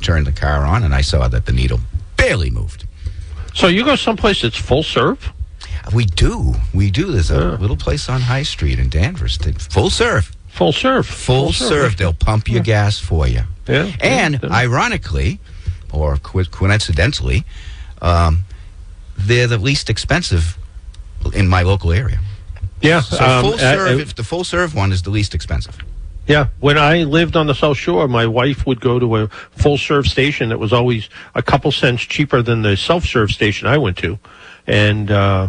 [0.00, 1.80] turned the car on, and I saw that the needle
[2.16, 2.86] barely moved.
[3.54, 5.32] So you go someplace that's full serve?
[5.94, 6.54] We do.
[6.72, 7.10] We do.
[7.12, 9.38] There's a little place on High Street in Danvers.
[9.38, 10.32] that- Full serve.
[10.48, 11.06] Full serve.
[11.06, 11.68] Full, Full serve.
[11.68, 11.96] serve.
[11.96, 13.42] They'll pump your gas for you.
[13.66, 13.90] Yeah.
[14.00, 14.50] And yeah.
[14.50, 15.40] ironically,
[15.92, 17.44] or coincidentally,
[18.02, 18.44] um,
[19.16, 20.56] they're the least expensive
[21.34, 22.20] in my local area.
[22.80, 25.34] Yeah, So um, full uh, serve, uh, if the full serve one is the least
[25.34, 25.76] expensive.
[26.30, 29.76] Yeah, when I lived on the South Shore, my wife would go to a full
[29.76, 33.78] serve station that was always a couple cents cheaper than the self serve station I
[33.78, 34.16] went to,
[34.64, 35.48] and uh,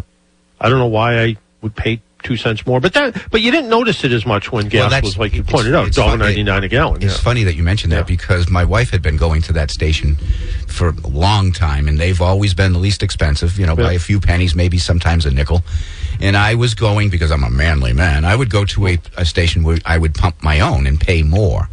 [0.60, 2.80] I don't know why I would pay two cents more.
[2.80, 5.42] But that, but you didn't notice it as much when gas that's- was like you
[5.42, 7.02] pointed out, dollar ninety nine a gallon.
[7.02, 7.20] It's yeah.
[7.20, 10.16] funny that you mentioned that because my wife had been going to that station
[10.66, 13.58] for a long time, and they've always been the least expensive.
[13.58, 15.62] You know, by a few pennies, maybe sometimes a nickel.
[16.20, 18.24] And I was going because I'm a manly man.
[18.24, 21.22] I would go to a, a station where I would pump my own and pay
[21.22, 21.68] more.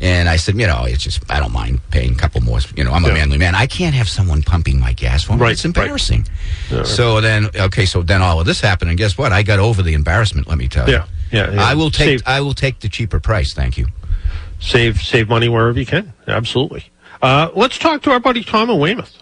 [0.00, 2.60] And I said, you know, it's just I don't mind paying a couple more.
[2.76, 3.14] You know, I'm a Yeah.
[3.14, 3.54] manly man.
[3.56, 5.40] I can't have someone pumping my gas for me.
[5.40, 6.26] Right, it's embarrassing.
[6.70, 6.84] Yeah.
[6.84, 9.32] So then, okay, so then all of this happened, and guess what?
[9.32, 10.46] I got over the embarrassment.
[10.46, 10.94] Let me tell you.
[10.94, 11.64] Yeah, yeah, yeah.
[11.64, 13.52] I will take Save- I will take the cheaper price.
[13.54, 13.88] Thank you.
[14.60, 16.12] save save money wherever you can.
[16.26, 16.84] Absolutely.
[17.22, 19.16] Uh, let's talk to our buddy Tom in Weymouth.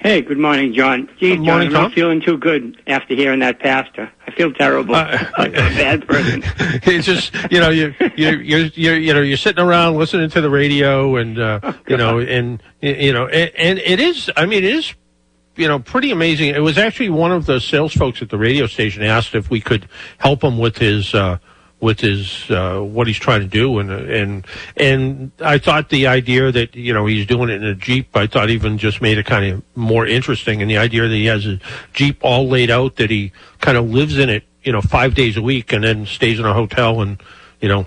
[0.00, 1.10] Hey, good morning, John.
[1.18, 1.82] Gee, Good morning, John, I'm Tom.
[1.82, 4.10] not feeling too good after hearing that pastor.
[4.26, 4.94] I feel terrible.
[4.94, 6.42] Uh, like a bad person.
[6.58, 10.40] it's just you know you you you're, you're you know you're sitting around listening to
[10.40, 14.64] the radio and uh, you know and you know and, and it is I mean
[14.64, 14.94] it is
[15.56, 16.54] you know pretty amazing.
[16.54, 19.60] It was actually one of the sales folks at the radio station asked if we
[19.60, 19.86] could
[20.16, 21.14] help him with his.
[21.14, 21.38] Uh,
[21.80, 26.52] with his uh, what he's trying to do, and and and I thought the idea
[26.52, 29.26] that you know he's doing it in a jeep, I thought even just made it
[29.26, 31.58] kind of more interesting, and the idea that he has a
[31.92, 35.36] jeep all laid out, that he kind of lives in it, you know, five days
[35.36, 37.22] a week, and then stays in a hotel, and
[37.60, 37.84] you know,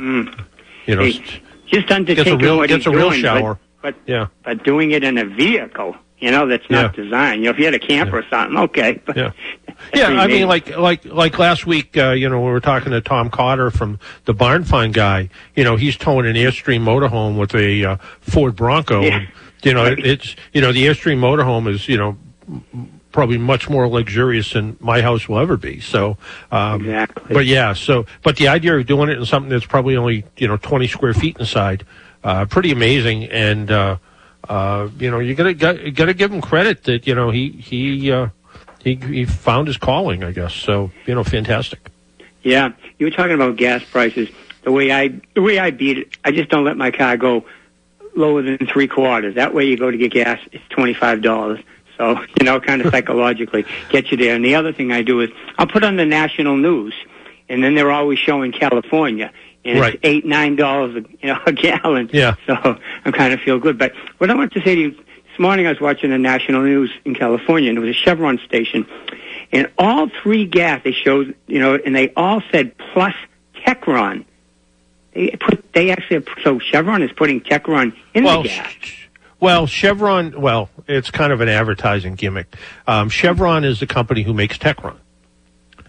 [0.85, 1.23] you know, Hey,
[1.67, 3.59] just undertaking gets a real what gets a real doing, shower.
[3.81, 7.41] But, yeah, but but doing it in a vehicle, you know, that's not designed.
[7.41, 8.93] You know, if you had a camper or something, okay.
[9.05, 9.31] But Yeah.
[9.93, 13.01] Yeah, I mean, like like like last week, uh, you know, we were talking to
[13.01, 15.29] Tom Cotter from the Barn Find guy.
[15.55, 19.01] You know, he's towing an Airstream motorhome with a uh, Ford Bronco.
[19.01, 19.17] Yeah.
[19.17, 19.27] And,
[19.63, 22.17] you know, it, it's you know the Airstream motorhome is you know
[23.11, 25.81] probably much more luxurious than my house will ever be.
[25.81, 26.17] So,
[26.51, 27.33] um, exactly.
[27.33, 30.47] but yeah, so but the idea of doing it in something that's probably only you
[30.47, 31.85] know twenty square feet inside,
[32.23, 33.25] uh, pretty amazing.
[33.25, 33.97] And uh,
[34.49, 38.11] uh, you know, you gotta got, gotta give him credit that you know he he
[38.11, 38.29] uh,
[38.83, 40.53] he he found his calling, I guess.
[40.53, 41.79] So you know, fantastic.
[42.41, 44.29] Yeah, you were talking about gas prices.
[44.63, 47.45] The way I the way I beat it, I just don't let my car go
[48.15, 49.35] lower than three quarters.
[49.35, 51.59] That way, you go to get gas, it's twenty five dollars.
[51.97, 54.35] So you know, kind of psychologically get you there.
[54.35, 56.93] And the other thing I do is I'll put on the national news,
[57.47, 59.31] and then they're always showing California,
[59.65, 59.93] and Right.
[59.95, 62.09] it's eight nine dollars you know a gallon.
[62.13, 62.35] Yeah.
[62.47, 62.53] So
[63.05, 63.77] I kind of feel good.
[63.77, 66.61] But what I want to say to you this morning, I was watching the national
[66.63, 68.85] news in California, and it was a Chevron station,
[69.51, 73.13] and all three gas they showed, you know, and they all said plus
[73.65, 74.25] Techron.
[75.13, 78.73] They put they actually so Chevron is putting Techron in Well, the gas.
[79.39, 80.39] Well, Chevron.
[80.39, 82.55] Well, it's kind of an advertising gimmick.
[82.87, 84.95] Um, Chevron is the company who makes Techron.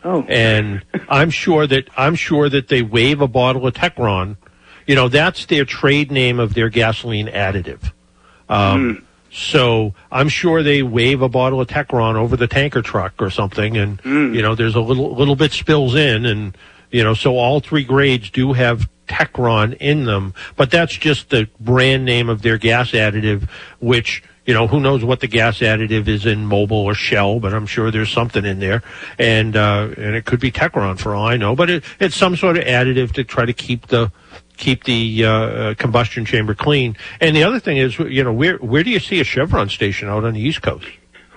[0.05, 0.22] Oh.
[0.28, 4.36] And I'm sure that I'm sure that they wave a bottle of Techron.
[4.86, 7.92] You know, that's their trade name of their gasoline additive.
[8.48, 13.30] Um, So I'm sure they wave a bottle of Techron over the tanker truck or
[13.30, 16.57] something, and you know, there's a little little bit spills in, and
[16.92, 21.48] you know, so all three grades do have Techron in them, but that's just the
[21.59, 23.48] brand name of their gas additive,
[23.80, 27.55] which you know, who knows what the gas additive is in Mobil or Shell, but
[27.55, 28.82] I'm sure there's something in there,
[29.18, 32.36] and uh, and it could be Techron for all I know, but it, it's some
[32.36, 34.12] sort of additive to try to keep the
[34.57, 36.97] keep the uh, uh, combustion chamber clean.
[37.20, 40.09] And the other thing is, you know, where where do you see a Chevron station
[40.09, 40.86] out on the East Coast?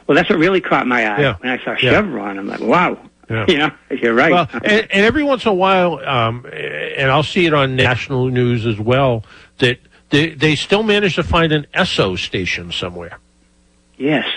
[0.05, 1.35] Well, that's what really caught my eye Yeah.
[1.39, 1.91] when I saw Yeah.
[1.91, 2.37] Chevron.
[2.39, 2.97] I'm like, wow.
[3.29, 3.45] Yeah.
[3.49, 4.31] You know, you're right.
[4.31, 8.29] Well, and, and every once in a while, um, and I'll see it on national
[8.29, 9.25] news as well,
[9.57, 9.79] that
[10.09, 13.19] they, they still managed to find an Esso station somewhere.
[13.97, 14.27] yes.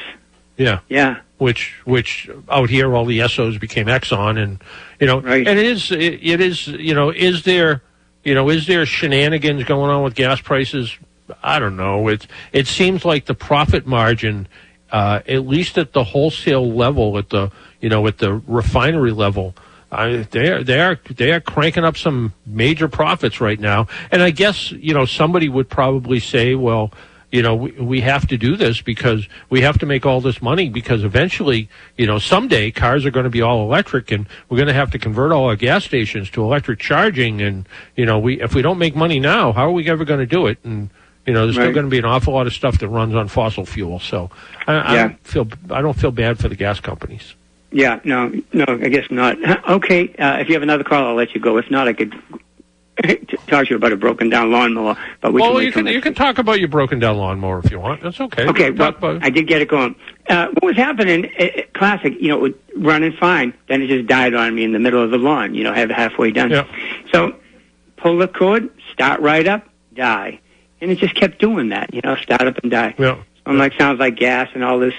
[0.57, 0.81] Yeah.
[0.91, 1.21] Yeah.
[1.39, 4.63] Which, which out here, all the Essos became Exxon, and
[5.01, 7.83] you know, and it is, it, it is, you know, is there,
[8.25, 10.95] you know, is there shenanigans going on with gas prices?
[11.43, 12.09] I don't know.
[12.09, 14.49] It it seems like the profit margin,
[14.93, 17.51] uh, at least at the wholesale level, at the
[17.81, 19.55] you know, at the refinery level,
[19.93, 23.89] I, they are they are they are cranking up some major profits right now.
[24.13, 26.93] And I guess you know somebody would probably say, well,
[27.33, 30.43] you know, we, we have to do this because we have to make all this
[30.43, 34.57] money because eventually, you know, someday cars are going to be all electric and we're
[34.57, 37.41] going to have to convert all our gas stations to electric charging.
[37.41, 40.19] And, you know, we, if we don't make money now, how are we ever going
[40.19, 40.59] to do it?
[40.65, 40.91] And,
[41.25, 43.29] you know, there's still going to be an awful lot of stuff that runs on
[43.29, 44.01] fossil fuel.
[44.01, 44.31] So
[44.67, 45.03] I, I Yeah.
[45.09, 47.35] don't feel, I don't feel bad for the gas companies.
[47.73, 49.39] Yeah, no, no, I guess not.
[49.71, 51.57] Okay, uh, if you have another call, I'll let you go.
[51.59, 52.13] If not, I could
[53.47, 54.97] talk to you about a broken down lawnmower.
[55.21, 57.71] But we well, can you can, you can talk about your broken down lawnmower if
[57.71, 58.03] you want.
[58.03, 58.49] That's okay.
[58.49, 59.95] Okay, well, I did get it going.
[60.29, 61.31] Uh, what was happening?
[61.39, 63.55] Uh, uh, classic, you know, it was running fine.
[63.69, 65.55] Then it just died on me in the middle of the lawn.
[65.55, 66.51] You know, have halfway done.
[66.51, 66.67] Yeah.
[67.13, 67.37] So,
[67.97, 70.41] pull the cord, start right up, die,
[70.81, 71.95] and it just kept doing that.
[71.95, 72.95] You know, start up and die.
[72.99, 73.23] Yeah.
[73.51, 74.95] I'm like, sounds like gas and all this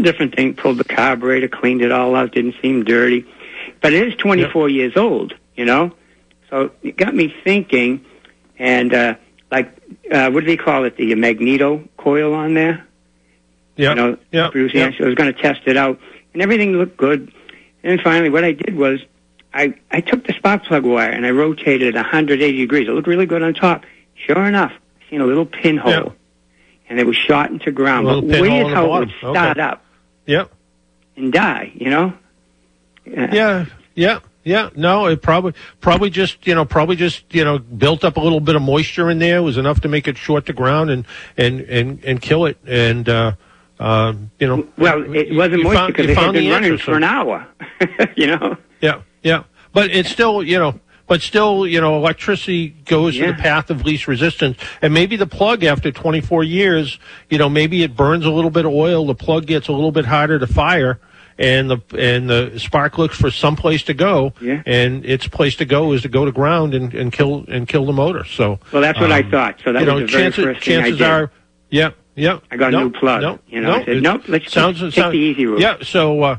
[0.00, 0.54] different thing.
[0.54, 2.32] Pulled the carburetor, cleaned it all out.
[2.32, 3.26] Didn't seem dirty.
[3.80, 5.34] but it is 24 years old.
[5.56, 5.92] You know,
[6.50, 8.04] so it got me thinking,
[8.58, 9.14] and uh,
[9.50, 9.74] like,
[10.12, 10.96] uh, what do they call it?
[10.96, 12.86] The magneto coil on there.
[13.76, 13.90] Yeah.
[13.90, 14.50] You know, Yeah.
[14.50, 14.90] Bruce Yeah.
[15.00, 15.98] I was going to test it out,
[16.32, 17.32] and everything looked good.
[17.82, 19.00] And finally, what I did was
[19.54, 22.88] I I took the spark plug wire and I rotated it 180 degrees.
[22.88, 23.84] It looked really good on top.
[24.14, 25.90] Sure enough, I seen a little pinhole,
[26.88, 28.06] and it was shot into ground.
[28.06, 29.60] But weird how it would start Okay.
[29.60, 29.84] up
[30.26, 30.50] Yep.
[31.16, 31.72] and die.
[31.74, 32.12] You know.
[33.04, 34.70] Yeah, yeah, yeah.
[34.74, 38.40] No, it probably probably just you know probably just you know built up a little
[38.40, 41.04] bit of moisture in there it was enough to make it short to ground and
[41.36, 42.58] and and and kill it.
[42.66, 43.32] And uh,
[43.78, 47.46] uh, you know, Well, it wasn't moisture because it had been running for an hour.
[48.16, 48.56] you know.
[48.80, 49.44] Yeah, yeah.
[49.72, 53.84] But it's still, you know, but still, you know, electricity goes to the path of
[53.84, 54.58] least resistance.
[54.82, 56.98] And maybe the plug after 24 years,
[57.30, 59.92] you know, maybe it burns a little bit of oil, the plug gets a little
[59.92, 61.00] bit harder to fire.
[61.38, 64.62] And the and the spark looks for some place to go, Yeah.
[64.64, 67.84] and its place to go is to go to ground and, and kill and kill
[67.84, 68.24] the motor.
[68.24, 69.60] So, Well, that's what I um, thought.
[69.62, 71.06] So that you was know, very chances, first thing I chances did.
[71.06, 71.30] are,
[71.68, 72.38] yeah, yeah.
[72.50, 73.20] I got a new plug.
[73.20, 75.60] No, you know, I said, nope, let's sounds, take sounds- the easy route.
[75.60, 76.38] Yeah, so uh,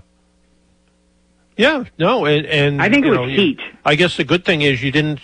[1.58, 3.60] yeah, no, and and I think it was know, heat.
[3.84, 5.20] I guess the good thing is you didn't.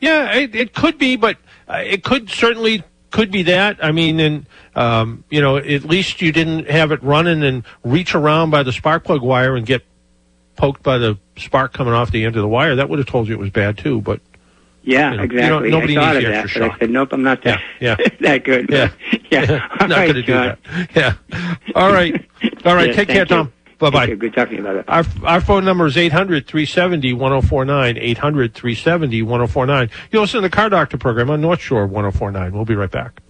[0.00, 1.38] Yeah, it, it could be, but
[1.68, 3.82] uh, it could certainly could be that.
[3.82, 8.14] I mean, and um, you know, at least you didn't have it running and reach
[8.14, 9.82] around by the spark plug wire and get
[10.56, 12.76] poked by the spark coming off the end of the wire.
[12.76, 14.02] That would have told you it was bad too.
[14.02, 14.20] But
[14.82, 15.70] Yeah, you know, exactly.
[15.70, 16.78] don't- nobody I thought needs of the that, extra but I shock.
[16.80, 18.68] said, nope, I'm not that, yeah, that good.
[18.68, 18.90] Yeah.
[19.30, 19.68] yeah.
[19.80, 20.58] All not right, going to do that.
[20.94, 21.14] Yeah.
[21.74, 22.22] All right.
[22.66, 22.88] All right.
[22.88, 23.24] Yeah, Take care, you.
[23.24, 23.52] Tom.
[23.78, 24.06] Bye bye.
[24.06, 24.84] Good talking about it.
[24.88, 27.98] Our, our phone number is 800 370 1049.
[27.98, 29.90] 800 370 1049.
[30.10, 32.52] You listen to the Car Doctor program on North Shore 1049.
[32.52, 33.20] We'll be right back.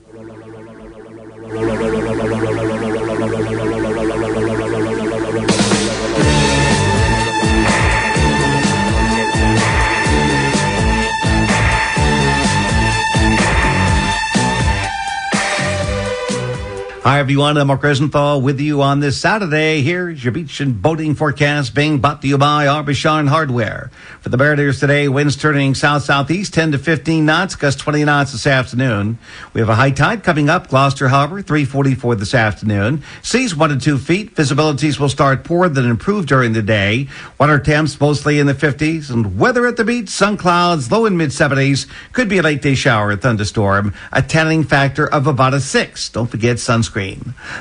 [17.06, 17.56] Hi, everyone.
[17.56, 19.80] I'm Mark Rosenthal with you on this Saturday.
[19.80, 23.92] Here's your beach and boating forecast being brought to you by Aubuchon Hardware.
[24.20, 28.44] For the Mariners today, winds turning south-southeast 10 to 15 knots, gust 20 knots this
[28.44, 29.20] afternoon.
[29.52, 33.04] We have a high tide coming up, Gloucester Harbor, 344 this afternoon.
[33.22, 34.34] Seas 1 to 2 feet.
[34.34, 37.06] Visibilities will start poor, then improve during the day.
[37.38, 39.10] Water temps mostly in the 50s.
[39.10, 41.86] And weather at the beach, sun clouds, low and mid 70s.
[42.12, 43.94] Could be a late day shower or thunderstorm.
[44.10, 46.08] A tanning factor of about a 6.
[46.08, 46.95] Don't forget sunscreen.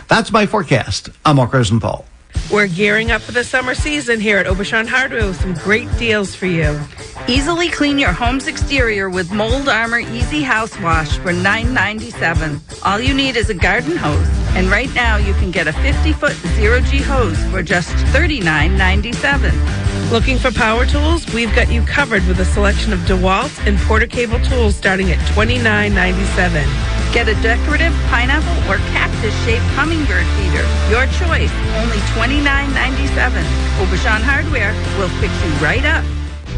[0.07, 1.09] That's my forecast.
[1.25, 2.05] I'm Mark Rosenthal.
[2.51, 6.35] We're gearing up for the summer season here at Aubuchon Hardware with some great deals
[6.35, 6.79] for you.
[7.27, 12.85] Easily clean your home's exterior with Mold Armor Easy House Wash for $9.97.
[12.85, 14.27] All you need is a garden hose.
[14.55, 20.11] And right now you can get a 50-foot zero-G hose for just $39.97.
[20.11, 21.25] Looking for power tools?
[21.33, 25.17] We've got you covered with a selection of DeWalt and Porter Cable tools starting at
[25.29, 26.94] $29.97.
[27.13, 30.65] Get a decorative pineapple or cactus-shaped hummingbird feeder.
[30.89, 33.43] Your choice, only $29.97.
[33.79, 36.03] Aubuchon Hardware will fix you right up.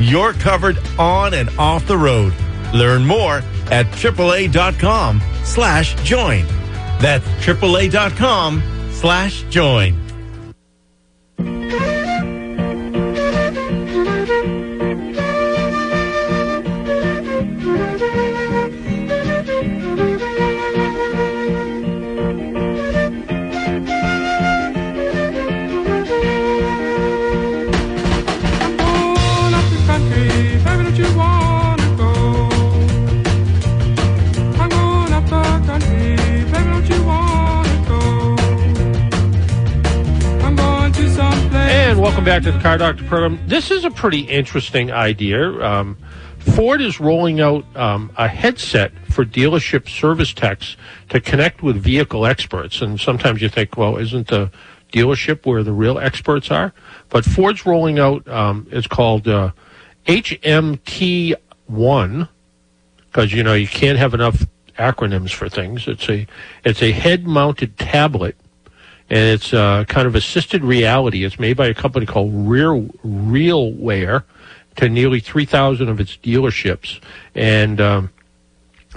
[0.00, 2.32] You're covered on and off the road.
[2.74, 6.46] Learn more at AAA.com slash join.
[7.02, 10.01] That's AAA.com slash join.
[42.72, 43.38] Car Doctor program.
[43.46, 45.98] This is a pretty interesting idea um,
[46.38, 50.78] Ford is rolling out um, a headset for dealership service techs
[51.10, 52.80] to connect with vehicle experts.
[52.80, 54.50] And sometimes you think, well, isn't the
[54.90, 56.72] dealership where the real experts are?
[57.10, 59.50] But Ford's rolling out, um, it's called uh,
[60.06, 61.36] HMT1
[63.04, 64.46] because you know you can't have enough
[64.78, 65.86] acronyms for things.
[65.86, 66.26] It's a
[66.64, 68.34] it's a head mounted tablet,
[69.12, 71.22] and it's uh, kind of assisted reality.
[71.22, 74.24] It's made by a company called Real RealWear
[74.76, 76.98] to nearly three thousand of its dealerships,
[77.34, 78.10] and um,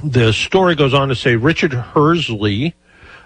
[0.01, 2.73] the story goes on to say Richard Hersley.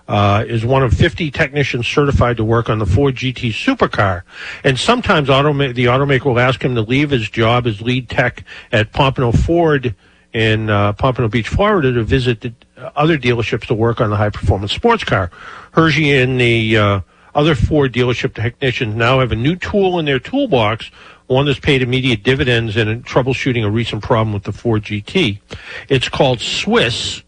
[0.07, 4.23] Uh, is one of 50 technicians certified to work on the Ford GT supercar.
[4.63, 8.43] And sometimes automa- the automaker will ask him to leave his job as lead tech
[8.71, 9.93] at Pompano Ford
[10.33, 12.53] in uh, Pompano Beach, Florida, to visit the
[12.95, 15.31] other dealerships to work on the high performance sports car.
[15.71, 16.99] Hershey and the uh,
[17.35, 20.91] other Ford dealership technicians now have a new tool in their toolbox,
[21.27, 25.39] one that's paid immediate dividends in troubleshooting a recent problem with the Ford GT.
[25.87, 27.23] It's called Swiss.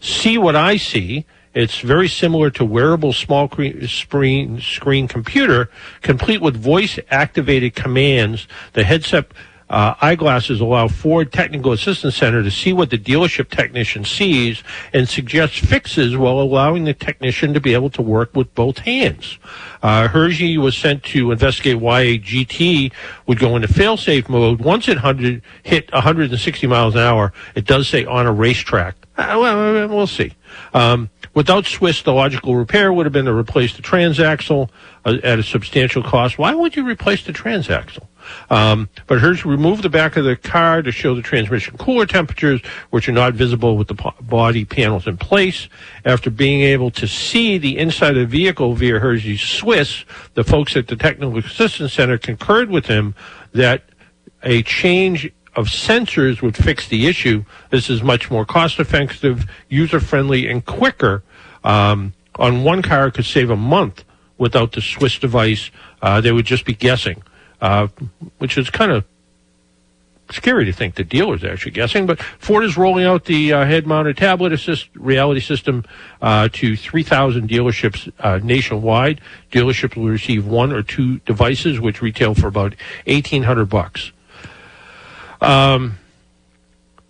[0.00, 1.26] See what I see.
[1.52, 3.48] It's very similar to wearable small
[3.86, 5.70] screen screen computer,
[6.02, 8.48] complete with voice activated commands.
[8.72, 9.26] The headset
[9.70, 14.62] uh, eyeglasses allow Ford Technical Assistance Center to see what the dealership technician sees
[14.92, 19.38] and suggest fixes while allowing the technician to be able to work with both hands.
[19.82, 22.92] Uh, Hershey was sent to investigate why a GT
[23.26, 24.60] would go into fail-safe mode.
[24.60, 24.98] Once it
[25.62, 28.96] hit 160 miles an hour, it does say on a racetrack.
[29.16, 30.32] Uh, well, we'll see.
[30.72, 34.70] Um, without Swiss, the logical repair would have been to replace the transaxle
[35.04, 36.38] uh, at a substantial cost.
[36.38, 38.06] Why would you replace the transaxle?
[38.50, 42.60] Um, but Hertz removed the back of the car to show the transmission cooler temperatures,
[42.90, 45.68] which are not visible with the body panels in place.
[46.04, 50.76] After being able to see the inside of the vehicle via Hershey's Swiss, the folks
[50.76, 53.14] at the Technical Assistance Center concurred with him
[53.52, 53.82] that
[54.42, 57.44] a change of sensors would fix the issue.
[57.70, 61.22] This is much more cost effective, user friendly, and quicker.
[61.62, 64.04] Um, on one car, could save a month
[64.38, 65.70] without the Swiss device.
[66.02, 67.22] Uh, they would just be guessing,
[67.60, 67.88] uh,
[68.38, 69.04] which is kind of
[70.30, 72.06] scary to think the dealer's are actually guessing.
[72.06, 75.84] But Ford is rolling out the uh, head-mounted tablet assist reality system
[76.20, 79.20] uh, to 3,000 dealerships uh, nationwide.
[79.52, 82.74] Dealerships will receive one or two devices, which retail for about
[83.06, 84.12] 1,800 bucks.
[85.44, 85.98] Um,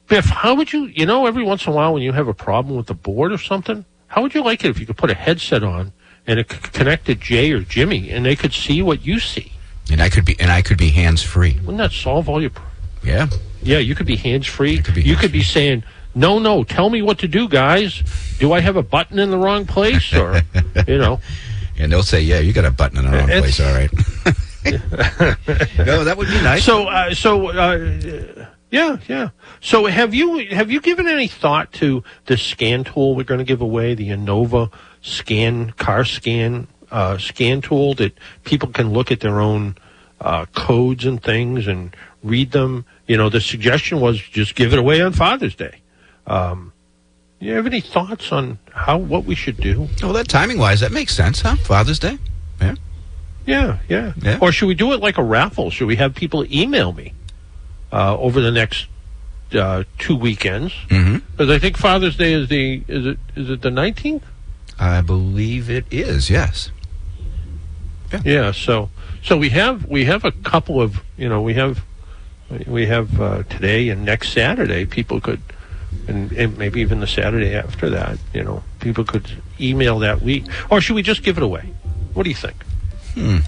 [0.08, 2.34] Biff, how would you, you know, every once in a while when you have a
[2.34, 5.10] problem with the board or something, how would you like it if you could put
[5.10, 5.92] a headset on
[6.26, 9.52] and it could connect to Jay or Jimmy and they could see what you see?
[9.90, 11.54] And I could be and I could be hands free.
[11.60, 12.76] Wouldn't that solve all your problems?
[13.02, 13.28] Yeah.
[13.62, 14.82] Yeah, you could be hands free.
[14.94, 18.02] You could be saying, "No, no, tell me what to do, guys.
[18.38, 20.40] Do I have a button in the wrong place?" Or,
[20.86, 21.20] you know,
[21.78, 23.90] And they'll say, "Yeah, you got a button in the wrong It's- place." All right.
[24.64, 26.64] no, that would be nice.
[26.64, 29.30] So, uh, so, uh, yeah, yeah.
[29.60, 33.44] So, have you have you given any thought to the scan tool we're going to
[33.44, 39.20] give away, the Innova scan car scan uh, scan tool that people can look at
[39.20, 39.76] their own
[40.20, 42.86] uh, codes and things and read them?
[43.06, 45.82] You know, the suggestion was just give it away on Father's Day.
[46.26, 46.72] Um,
[47.38, 49.88] you have any thoughts on how what we should do?
[50.02, 51.56] Well, that timing wise, that makes sense, huh?
[51.56, 52.18] Father's Day.
[53.46, 53.78] Yeah.
[53.88, 54.38] Yeah, yeah.
[54.40, 55.70] Or should we do it like a raffle?
[55.70, 57.12] Should we have people email me
[57.92, 58.86] uh, over the next
[59.52, 60.72] uh, two weekends?
[60.88, 61.18] Mm-hmm.
[61.32, 64.24] Because I think Father's Day is the is it is it the nineteenth?
[64.78, 66.30] I believe it is.
[66.30, 66.70] Yes.
[68.24, 68.52] Yeah.
[68.52, 68.90] So
[69.22, 71.84] so we have we have a couple of you know we have
[72.66, 75.40] we have uh, today and next Saturday people could
[76.08, 80.44] and, and maybe even the Saturday after that you know people could email that week
[80.70, 81.72] or should we just give it away?
[82.12, 82.56] What do you think?
[83.14, 83.38] Hmm.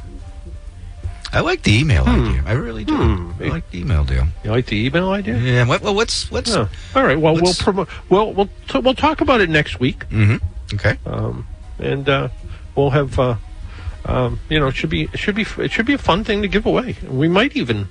[1.32, 2.42] I like the email idea.
[2.46, 2.94] I really do.
[3.40, 4.24] I like the email deal.
[4.44, 5.36] You like the email idea?
[5.36, 5.66] Yeah.
[5.66, 6.50] What, well, what's what's?
[6.50, 6.68] Yeah.
[6.94, 7.18] All right.
[7.18, 7.88] Well, we'll promote.
[8.08, 10.08] Well, we'll t- we'll talk about it next week.
[10.08, 10.74] Mm-hmm.
[10.74, 10.98] Okay.
[11.04, 11.46] Um,
[11.78, 12.28] and uh,
[12.74, 13.18] we'll have.
[13.18, 13.36] Uh,
[14.06, 16.42] um, you know, it should be it should be it should be a fun thing
[16.42, 16.96] to give away.
[17.08, 17.88] We might even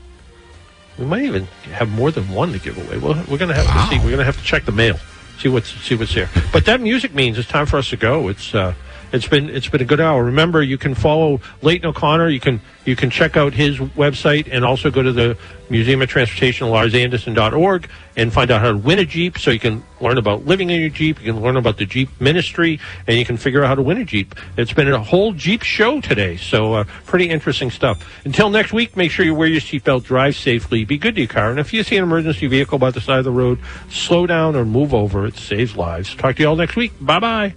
[0.98, 2.98] we might even have more than one to give away.
[2.98, 4.00] We'll, we're going to have to see.
[4.00, 4.98] We're going to have to check the mail,
[5.40, 6.30] see what's see what's there.
[6.54, 8.30] But that music means it's time for us to go.
[8.30, 8.74] It's uh,
[9.12, 10.24] it's been it's been a good hour.
[10.24, 12.30] Remember, you can follow Leighton O'Connor.
[12.30, 15.38] You can you can check out his website and also go to the
[15.70, 19.40] Museum of Transportation, larzanderson.org, and find out how to win a Jeep.
[19.40, 21.20] So you can learn about living in your Jeep.
[21.20, 23.98] You can learn about the Jeep ministry, and you can figure out how to win
[23.98, 24.36] a Jeep.
[24.58, 28.06] It's been a whole Jeep show today, so uh, pretty interesting stuff.
[28.26, 31.28] Until next week, make sure you wear your seatbelt, drive safely, be good to your
[31.28, 34.28] car, and if you see an emergency vehicle by the side of the road, slow
[34.28, 35.26] down or move over.
[35.26, 36.16] It saves lives.
[36.16, 36.94] Talk to you all next week.
[37.02, 37.56] Bye bye.